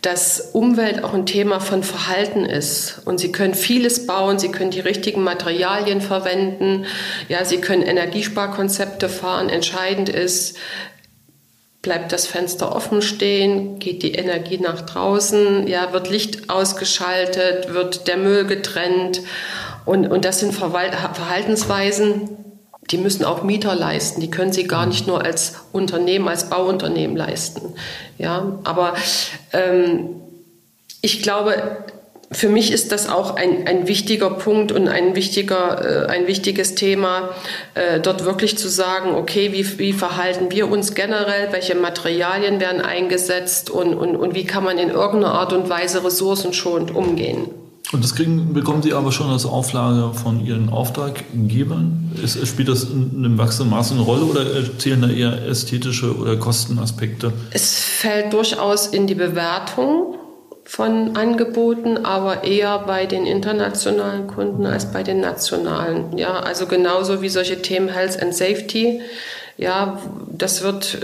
dass 0.00 0.40
Umwelt 0.52 1.04
auch 1.04 1.14
ein 1.14 1.26
Thema 1.26 1.60
von 1.60 1.84
Verhalten 1.84 2.44
ist. 2.44 3.02
Und 3.04 3.18
Sie 3.18 3.30
können 3.30 3.54
vieles 3.54 4.06
bauen, 4.06 4.38
Sie 4.38 4.50
können 4.50 4.72
die 4.72 4.80
richtigen 4.80 5.22
Materialien 5.22 6.00
verwenden, 6.00 6.86
ja, 7.28 7.44
Sie 7.44 7.58
können 7.58 7.82
Energiesparkonzepte 7.82 9.08
fahren. 9.08 9.48
Entscheidend 9.48 10.08
ist, 10.08 10.56
bleibt 11.82 12.12
das 12.12 12.26
Fenster 12.26 12.74
offen 12.74 13.02
stehen, 13.02 13.80
geht 13.80 14.02
die 14.04 14.14
Energie 14.14 14.58
nach 14.58 14.82
draußen, 14.82 15.66
ja, 15.66 15.92
wird 15.92 16.08
Licht 16.08 16.48
ausgeschaltet, 16.48 17.74
wird 17.74 18.06
der 18.06 18.16
Müll 18.16 18.46
getrennt. 18.46 19.20
Und, 19.84 20.06
und 20.06 20.24
das 20.24 20.38
sind 20.38 20.54
Verhaltensweisen, 20.54 22.36
die 22.90 22.98
müssen 22.98 23.24
auch 23.24 23.42
Mieter 23.42 23.74
leisten. 23.74 24.20
Die 24.20 24.30
können 24.30 24.52
sie 24.52 24.68
gar 24.68 24.86
nicht 24.86 25.08
nur 25.08 25.24
als 25.24 25.56
Unternehmen, 25.72 26.28
als 26.28 26.48
Bauunternehmen 26.50 27.16
leisten. 27.16 27.74
Ja, 28.18 28.58
aber 28.62 28.94
ähm, 29.52 30.20
ich 31.00 31.22
glaube, 31.22 31.84
für 32.32 32.48
mich 32.48 32.72
ist 32.72 32.92
das 32.92 33.08
auch 33.08 33.36
ein, 33.36 33.66
ein 33.66 33.86
wichtiger 33.86 34.30
Punkt 34.30 34.72
und 34.72 34.88
ein, 34.88 35.14
wichtiger, 35.14 36.06
äh, 36.06 36.10
ein 36.10 36.26
wichtiges 36.26 36.74
Thema, 36.74 37.30
äh, 37.74 38.00
dort 38.00 38.24
wirklich 38.24 38.58
zu 38.58 38.68
sagen, 38.68 39.14
okay, 39.14 39.52
wie, 39.52 39.78
wie 39.78 39.92
verhalten 39.92 40.50
wir 40.50 40.70
uns 40.70 40.94
generell, 40.94 41.52
welche 41.52 41.74
Materialien 41.74 42.60
werden 42.60 42.80
eingesetzt 42.80 43.70
und, 43.70 43.94
und, 43.94 44.16
und 44.16 44.34
wie 44.34 44.44
kann 44.44 44.64
man 44.64 44.78
in 44.78 44.90
irgendeiner 44.90 45.34
Art 45.34 45.52
und 45.52 45.68
Weise 45.68 46.04
ressourcenschonend 46.04 46.94
umgehen. 46.94 47.48
Und 47.92 48.02
das 48.02 48.14
kriegen, 48.14 48.54
bekommen 48.54 48.82
Sie 48.82 48.94
aber 48.94 49.12
schon 49.12 49.28
als 49.28 49.44
Auflage 49.44 50.14
von 50.14 50.44
Ihren 50.44 50.70
Auftraggebern? 50.70 52.12
Ist, 52.22 52.46
spielt 52.46 52.68
das 52.68 52.84
in 52.84 53.10
einem 53.16 53.36
wachsenden 53.36 53.70
Maße 53.70 53.92
eine 53.92 54.02
Rolle 54.02 54.24
oder 54.24 54.44
zählen 54.78 55.02
da 55.02 55.08
eher 55.08 55.46
ästhetische 55.46 56.16
oder 56.16 56.36
Kostenaspekte? 56.36 57.32
Es 57.50 57.80
fällt 57.80 58.32
durchaus 58.32 58.86
in 58.86 59.06
die 59.06 59.14
Bewertung 59.14 60.14
von 60.64 61.16
Angeboten, 61.16 62.04
aber 62.04 62.44
eher 62.44 62.78
bei 62.80 63.06
den 63.06 63.26
internationalen 63.26 64.26
Kunden 64.26 64.66
als 64.66 64.92
bei 64.92 65.02
den 65.02 65.20
nationalen. 65.20 66.16
Ja, 66.16 66.40
also 66.40 66.66
genauso 66.66 67.20
wie 67.20 67.28
solche 67.28 67.60
Themen 67.62 67.88
Health 67.88 68.22
and 68.22 68.34
Safety. 68.34 69.00
Ja, 69.56 70.00
das 70.30 70.62
wird, 70.62 70.98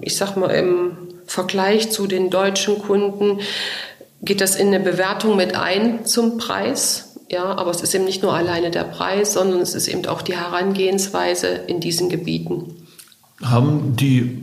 ich 0.00 0.16
sag 0.16 0.36
mal, 0.36 0.50
im 0.50 0.96
Vergleich 1.26 1.90
zu 1.90 2.06
den 2.06 2.30
deutschen 2.30 2.78
Kunden 2.78 3.40
geht 4.22 4.40
das 4.40 4.56
in 4.56 4.68
eine 4.68 4.80
Bewertung 4.80 5.36
mit 5.36 5.56
ein 5.56 6.04
zum 6.04 6.38
Preis. 6.38 7.16
Ja, 7.30 7.44
aber 7.44 7.70
es 7.70 7.80
ist 7.80 7.94
eben 7.94 8.04
nicht 8.04 8.22
nur 8.22 8.34
alleine 8.34 8.70
der 8.70 8.84
Preis, 8.84 9.32
sondern 9.32 9.60
es 9.60 9.74
ist 9.74 9.88
eben 9.88 10.04
auch 10.06 10.22
die 10.22 10.36
Herangehensweise 10.36 11.48
in 11.66 11.80
diesen 11.80 12.08
Gebieten. 12.08 12.81
Haben 13.42 13.96
die, 13.96 14.38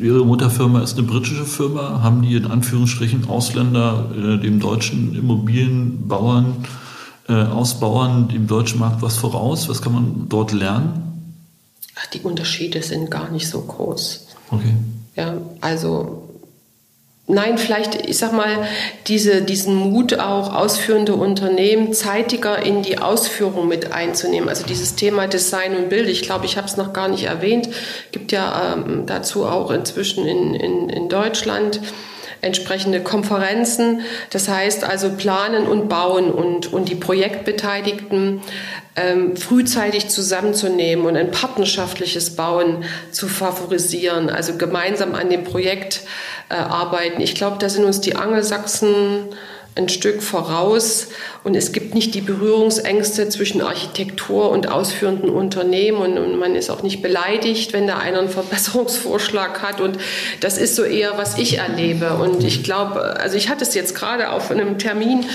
Ihre 0.00 0.24
Mutterfirma 0.24 0.80
ist 0.80 0.98
eine 0.98 1.06
britische 1.06 1.44
Firma, 1.44 2.02
haben 2.02 2.22
die 2.22 2.34
in 2.34 2.46
Anführungsstrichen 2.46 3.28
Ausländer 3.28 4.10
äh, 4.16 4.38
dem 4.38 4.60
deutschen 4.60 5.14
Immobilienbauern, 5.14 6.66
äh, 7.28 7.32
Ausbauern, 7.32 8.28
dem 8.28 8.46
deutschen 8.46 8.80
Markt 8.80 9.00
was 9.02 9.16
voraus? 9.16 9.68
Was 9.68 9.80
kann 9.80 9.92
man 9.92 10.26
dort 10.28 10.52
lernen? 10.52 11.04
Ach, 11.96 12.06
die 12.06 12.20
Unterschiede 12.20 12.82
sind 12.82 13.10
gar 13.10 13.30
nicht 13.30 13.48
so 13.48 13.60
groß. 13.60 14.26
Okay. 14.50 14.74
Ja, 15.16 15.36
also 15.60 16.23
Nein, 17.26 17.56
vielleicht, 17.56 18.06
ich 18.06 18.18
sag 18.18 18.32
mal, 18.34 18.68
diese, 19.06 19.40
diesen 19.40 19.74
Mut 19.74 20.18
auch 20.18 20.54
ausführende 20.54 21.14
Unternehmen 21.14 21.94
zeitiger 21.94 22.62
in 22.62 22.82
die 22.82 22.98
Ausführung 22.98 23.66
mit 23.66 23.92
einzunehmen. 23.92 24.50
Also 24.50 24.66
dieses 24.66 24.94
Thema 24.94 25.26
Design 25.26 25.74
und 25.74 25.88
Bild, 25.88 26.06
ich 26.10 26.20
glaube, 26.20 26.44
ich 26.44 26.58
habe 26.58 26.66
es 26.66 26.76
noch 26.76 26.92
gar 26.92 27.08
nicht 27.08 27.24
erwähnt, 27.24 27.70
gibt 28.12 28.30
ja 28.30 28.74
ähm, 28.74 29.04
dazu 29.06 29.46
auch 29.46 29.70
inzwischen 29.70 30.26
in, 30.26 30.54
in, 30.54 30.90
in 30.90 31.08
Deutschland 31.08 31.80
entsprechende 32.44 33.00
Konferenzen. 33.00 34.02
Das 34.30 34.48
heißt 34.48 34.84
also 34.84 35.10
planen 35.10 35.66
und 35.66 35.88
bauen 35.88 36.30
und, 36.30 36.72
und 36.72 36.88
die 36.88 36.94
Projektbeteiligten 36.94 38.42
ähm, 38.96 39.36
frühzeitig 39.36 40.08
zusammenzunehmen 40.08 41.06
und 41.06 41.16
ein 41.16 41.30
partnerschaftliches 41.30 42.36
Bauen 42.36 42.84
zu 43.10 43.26
favorisieren, 43.26 44.30
also 44.30 44.56
gemeinsam 44.56 45.14
an 45.14 45.30
dem 45.30 45.42
Projekt 45.42 46.02
äh, 46.48 46.54
arbeiten. 46.54 47.20
Ich 47.20 47.34
glaube, 47.34 47.56
da 47.58 47.68
sind 47.68 47.84
uns 47.84 48.00
die 48.00 48.14
Angelsachsen 48.14 49.30
ein 49.76 49.88
Stück 49.88 50.22
voraus. 50.22 51.08
Und 51.42 51.56
es 51.56 51.72
gibt 51.72 51.94
nicht 51.94 52.14
die 52.14 52.20
Berührungsängste 52.20 53.28
zwischen 53.28 53.60
Architektur 53.60 54.50
und 54.50 54.70
ausführenden 54.70 55.28
Unternehmen. 55.28 55.98
Und, 55.98 56.18
und, 56.18 56.38
man 56.38 56.54
ist 56.54 56.70
auch 56.70 56.82
nicht 56.82 57.02
beleidigt, 57.02 57.72
wenn 57.72 57.86
da 57.86 57.98
einer 57.98 58.20
einen 58.20 58.28
Verbesserungsvorschlag 58.28 59.62
hat. 59.62 59.80
Und 59.80 59.98
das 60.40 60.58
ist 60.58 60.76
so 60.76 60.84
eher, 60.84 61.18
was 61.18 61.38
ich 61.38 61.58
erlebe. 61.58 62.14
Und 62.14 62.44
ich 62.44 62.62
glaube, 62.62 63.18
also 63.20 63.36
ich 63.36 63.48
hatte 63.48 63.64
es 63.64 63.74
jetzt 63.74 63.94
gerade 63.94 64.30
auf 64.30 64.50
einem 64.50 64.78
Termin 64.78 65.26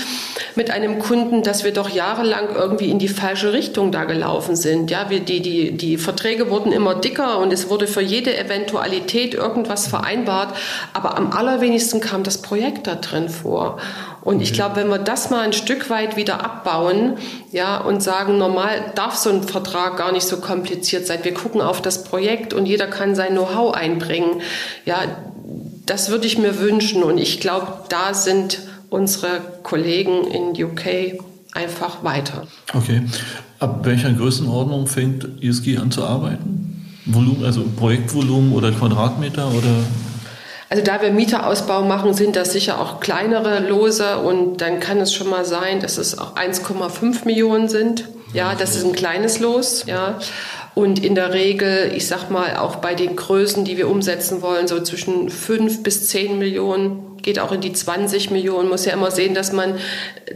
mit 0.56 0.70
einem 0.70 0.98
Kunden, 0.98 1.42
dass 1.42 1.62
wir 1.64 1.72
doch 1.72 1.90
jahrelang 1.90 2.54
irgendwie 2.54 2.90
in 2.90 2.98
die 2.98 3.08
falsche 3.08 3.52
Richtung 3.52 3.92
da 3.92 4.04
gelaufen 4.04 4.56
sind. 4.56 4.90
Ja, 4.90 5.10
wir, 5.10 5.20
die, 5.20 5.40
die, 5.40 5.72
die 5.72 5.98
Verträge 5.98 6.50
wurden 6.50 6.72
immer 6.72 6.94
dicker 6.94 7.38
und 7.38 7.52
es 7.52 7.68
wurde 7.68 7.86
für 7.86 8.00
jede 8.00 8.36
Eventualität 8.36 9.34
irgendwas 9.34 9.86
vereinbart, 9.86 10.56
aber 10.92 11.16
am 11.16 11.32
allerwenigsten 11.32 12.00
kam 12.00 12.22
das 12.22 12.42
Projekt 12.42 12.86
da 12.86 12.94
drin 12.96 13.28
vor. 13.28 13.78
Ich 14.42 14.52
glaube, 14.52 14.76
wenn 14.76 14.88
wir 14.88 14.98
das 14.98 15.30
mal 15.30 15.40
ein 15.40 15.52
Stück 15.52 15.90
weit 15.90 16.16
wieder 16.16 16.44
abbauen, 16.44 17.16
ja, 17.52 17.78
und 17.78 18.02
sagen, 18.02 18.38
normal 18.38 18.92
darf 18.94 19.16
so 19.16 19.30
ein 19.30 19.42
Vertrag 19.42 19.96
gar 19.96 20.12
nicht 20.12 20.26
so 20.26 20.36
kompliziert 20.36 21.06
sein. 21.06 21.20
Wir 21.22 21.34
gucken 21.34 21.60
auf 21.60 21.82
das 21.82 22.04
Projekt 22.04 22.52
und 22.52 22.66
jeder 22.66 22.86
kann 22.86 23.14
sein 23.14 23.32
Know-how 23.32 23.74
einbringen. 23.74 24.42
Ja, 24.84 24.98
das 25.86 26.10
würde 26.10 26.26
ich 26.26 26.38
mir 26.38 26.60
wünschen. 26.60 27.02
Und 27.02 27.18
ich 27.18 27.40
glaube, 27.40 27.66
da 27.88 28.14
sind 28.14 28.60
unsere 28.90 29.40
Kollegen 29.62 30.24
in 30.26 30.64
UK 30.64 31.18
einfach 31.52 32.04
weiter. 32.04 32.46
Okay. 32.74 33.02
Ab 33.58 33.80
welcher 33.84 34.12
Größenordnung 34.12 34.86
fängt 34.86 35.26
ESG 35.42 35.78
an 35.78 35.90
zu 35.90 36.04
arbeiten? 36.04 36.96
Volumen, 37.06 37.44
also 37.44 37.64
Projektvolumen 37.76 38.52
oder 38.52 38.72
Quadratmeter 38.72 39.48
oder 39.48 39.74
also 40.70 40.84
da 40.84 41.02
wir 41.02 41.10
Mieterausbau 41.10 41.82
machen, 41.82 42.14
sind 42.14 42.36
das 42.36 42.52
sicher 42.52 42.80
auch 42.80 43.00
kleinere 43.00 43.58
Lose 43.58 44.18
und 44.18 44.58
dann 44.58 44.78
kann 44.78 45.00
es 45.00 45.12
schon 45.12 45.28
mal 45.28 45.44
sein, 45.44 45.80
dass 45.80 45.98
es 45.98 46.16
auch 46.16 46.36
1,5 46.36 47.24
Millionen 47.24 47.68
sind. 47.68 48.08
Ja, 48.32 48.54
das 48.54 48.76
ist 48.76 48.84
ein 48.84 48.92
kleines 48.92 49.40
Los, 49.40 49.84
ja. 49.86 50.20
Und 50.76 51.04
in 51.04 51.16
der 51.16 51.32
Regel, 51.32 51.92
ich 51.96 52.06
sag 52.06 52.30
mal, 52.30 52.56
auch 52.56 52.76
bei 52.76 52.94
den 52.94 53.16
Größen, 53.16 53.64
die 53.64 53.76
wir 53.76 53.88
umsetzen 53.88 54.42
wollen, 54.42 54.68
so 54.68 54.80
zwischen 54.80 55.28
5 55.28 55.82
bis 55.82 56.08
10 56.08 56.38
Millionen, 56.38 57.16
geht 57.22 57.40
auch 57.40 57.50
in 57.50 57.60
die 57.60 57.72
20 57.72 58.30
Millionen. 58.30 58.68
Muss 58.68 58.84
ja 58.84 58.92
immer 58.92 59.10
sehen, 59.10 59.34
dass 59.34 59.50
man 59.50 59.74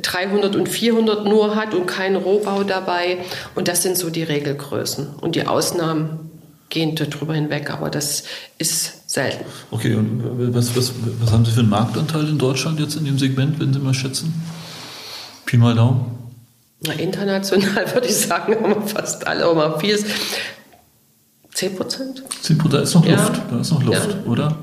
300 0.03 0.57
und 0.57 0.68
400 0.68 1.25
nur 1.27 1.55
hat 1.55 1.73
und 1.73 1.87
keinen 1.87 2.16
Rohbau 2.16 2.64
dabei. 2.64 3.18
Und 3.55 3.68
das 3.68 3.85
sind 3.85 3.97
so 3.97 4.11
die 4.11 4.25
Regelgrößen. 4.25 5.14
Und 5.20 5.37
die 5.37 5.47
Ausnahmen 5.47 6.33
gehen 6.68 6.97
darüber 6.97 7.35
hinweg, 7.35 7.70
aber 7.70 7.88
das 7.88 8.25
ist 8.59 9.04
selten. 9.14 9.44
Okay, 9.70 9.94
und 9.94 10.55
was, 10.55 10.77
was, 10.77 10.92
was 11.20 11.31
haben 11.31 11.44
Sie 11.44 11.53
für 11.53 11.61
einen 11.61 11.70
Marktanteil 11.70 12.29
in 12.29 12.37
Deutschland 12.37 12.81
jetzt 12.81 12.96
in 12.96 13.05
dem 13.05 13.18
Segment, 13.18 13.61
wenn 13.61 13.72
Sie 13.72 13.79
mal 13.79 13.94
schätzen? 13.94 14.35
Pi 15.46 15.57
mal 15.57 15.74
Daumen? 15.74 16.07
Na, 16.85 16.94
international 16.94 17.87
würde 17.94 18.09
ich 18.09 18.16
sagen, 18.16 18.57
haben 18.57 18.74
wir 18.74 18.83
fast 18.83 19.27
alle, 19.27 19.44
aber 19.44 19.79
viel. 19.79 20.05
10 21.53 21.77
Prozent? 21.77 22.24
10 22.42 22.59
Prozent, 22.59 22.74
da 22.74 22.83
ist 22.83 22.94
noch 22.94 23.07
Luft, 23.07 23.42
da 23.50 23.61
ist 23.61 23.70
noch 23.70 23.83
Luft, 23.85 24.11
ja. 24.11 24.31
oder? 24.31 24.59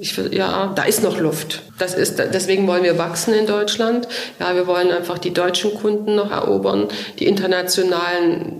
Ich, 0.00 0.16
ja, 0.16 0.72
da 0.74 0.82
ist 0.84 1.02
noch 1.04 1.18
Luft. 1.20 1.62
Das 1.78 1.94
ist, 1.94 2.18
deswegen 2.18 2.66
wollen 2.66 2.82
wir 2.82 2.98
wachsen 2.98 3.32
in 3.32 3.46
Deutschland. 3.46 4.08
Ja, 4.40 4.54
wir 4.56 4.66
wollen 4.66 4.90
einfach 4.90 5.18
die 5.18 5.32
deutschen 5.32 5.72
Kunden 5.74 6.16
noch 6.16 6.32
erobern. 6.32 6.88
Die 7.20 7.26
internationalen, 7.26 8.54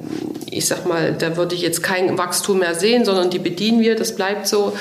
ich 0.57 0.67
sag 0.67 0.87
mal, 0.87 1.13
da 1.13 1.37
würde 1.37 1.55
ich 1.55 1.63
jetzt 1.63 1.83
kein 1.83 2.17
Wachstum 2.17 2.61
mehr 2.61 2.75
sehen, 2.75 3.05
sondern 3.05 3.31
die 3.31 3.39
bedienen 3.39 3.81
wir. 3.81 3.97
Das 3.97 4.17
bleibt 4.17 4.47
so. 4.47 4.73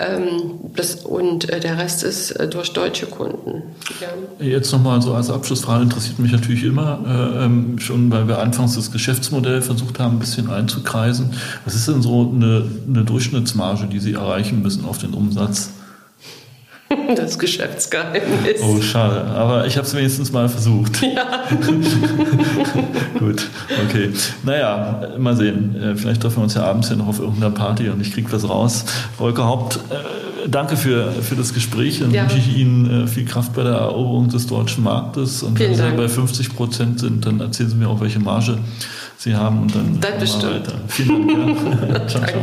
Ähm, 0.00 0.58
das, 0.74 0.96
und 0.96 1.48
äh, 1.50 1.60
der 1.60 1.78
Rest 1.78 2.02
ist 2.02 2.32
äh, 2.32 2.48
durch 2.48 2.72
deutsche 2.72 3.06
Kunden. 3.06 3.62
Ja. 4.00 4.44
Jetzt 4.44 4.72
nochmal 4.72 5.00
so 5.00 5.14
als 5.14 5.30
Abschlussfrage 5.30 5.84
interessiert 5.84 6.18
mich 6.18 6.32
natürlich 6.32 6.64
immer, 6.64 6.98
äh, 7.06 7.44
ähm, 7.44 7.78
schon 7.78 8.10
weil 8.10 8.26
wir 8.26 8.40
anfangs 8.40 8.74
das 8.74 8.90
Geschäftsmodell 8.90 9.62
versucht 9.62 10.00
haben, 10.00 10.16
ein 10.16 10.18
bisschen 10.18 10.50
einzukreisen. 10.50 11.34
Was 11.64 11.76
ist 11.76 11.86
denn 11.86 12.02
so 12.02 12.28
eine, 12.34 12.68
eine 12.88 13.04
Durchschnittsmarge, 13.04 13.86
die 13.86 14.00
Sie 14.00 14.14
erreichen 14.14 14.62
müssen 14.62 14.84
auf 14.84 14.98
den 14.98 15.14
Umsatz? 15.14 15.70
das 17.16 17.38
Geschäftsgeheimnis. 17.38 18.60
Oh, 18.62 18.80
schade. 18.80 19.24
Aber 19.24 19.66
ich 19.66 19.76
habe 19.76 19.86
es 19.86 19.94
wenigstens 19.94 20.32
mal 20.32 20.48
versucht. 20.48 21.02
Ja. 21.02 21.44
Gut, 23.18 23.48
okay. 23.88 24.10
Naja, 24.42 25.14
mal 25.18 25.36
sehen. 25.36 25.76
Äh, 25.80 25.96
vielleicht 25.96 26.22
treffen 26.22 26.36
wir 26.38 26.44
uns 26.44 26.54
ja 26.54 26.64
abends 26.64 26.90
ja 26.90 26.96
noch 26.96 27.08
auf 27.08 27.20
irgendeiner 27.20 27.50
Party 27.50 27.88
und 27.88 28.00
ich 28.00 28.12
kriege 28.12 28.30
was 28.32 28.48
raus. 28.48 28.84
Volker 29.16 29.44
Haupt, 29.44 29.76
äh, 29.90 30.48
danke 30.48 30.76
für, 30.76 31.12
für 31.12 31.36
das 31.36 31.54
Gespräch. 31.54 32.00
Dann 32.00 32.12
ja. 32.12 32.22
wünsche 32.22 32.38
ich 32.38 32.56
Ihnen 32.56 33.04
äh, 33.04 33.06
viel 33.06 33.24
Kraft 33.24 33.54
bei 33.54 33.62
der 33.62 33.74
Eroberung 33.74 34.28
des 34.28 34.46
deutschen 34.46 34.84
Marktes. 34.84 35.42
Und 35.42 35.56
Vielen 35.56 35.70
wenn 35.70 35.76
Sie 35.76 35.82
Dank. 35.82 35.96
bei 35.96 36.08
50 36.08 36.54
Prozent 36.54 37.00
sind, 37.00 37.26
dann 37.26 37.40
erzählen 37.40 37.70
Sie 37.70 37.76
mir 37.76 37.88
auch, 37.88 38.00
welche 38.00 38.20
Marge 38.20 38.58
Sie 39.16 39.34
haben 39.34 39.62
und 39.62 39.74
dann 39.74 39.98
das 40.00 40.18
bestimmt. 40.18 40.66
weiter. 40.66 40.72
Vielen 40.88 41.28
Dank. 41.28 41.58
Ja. 41.88 42.06
ciao, 42.06 42.24
ciao. 42.24 42.42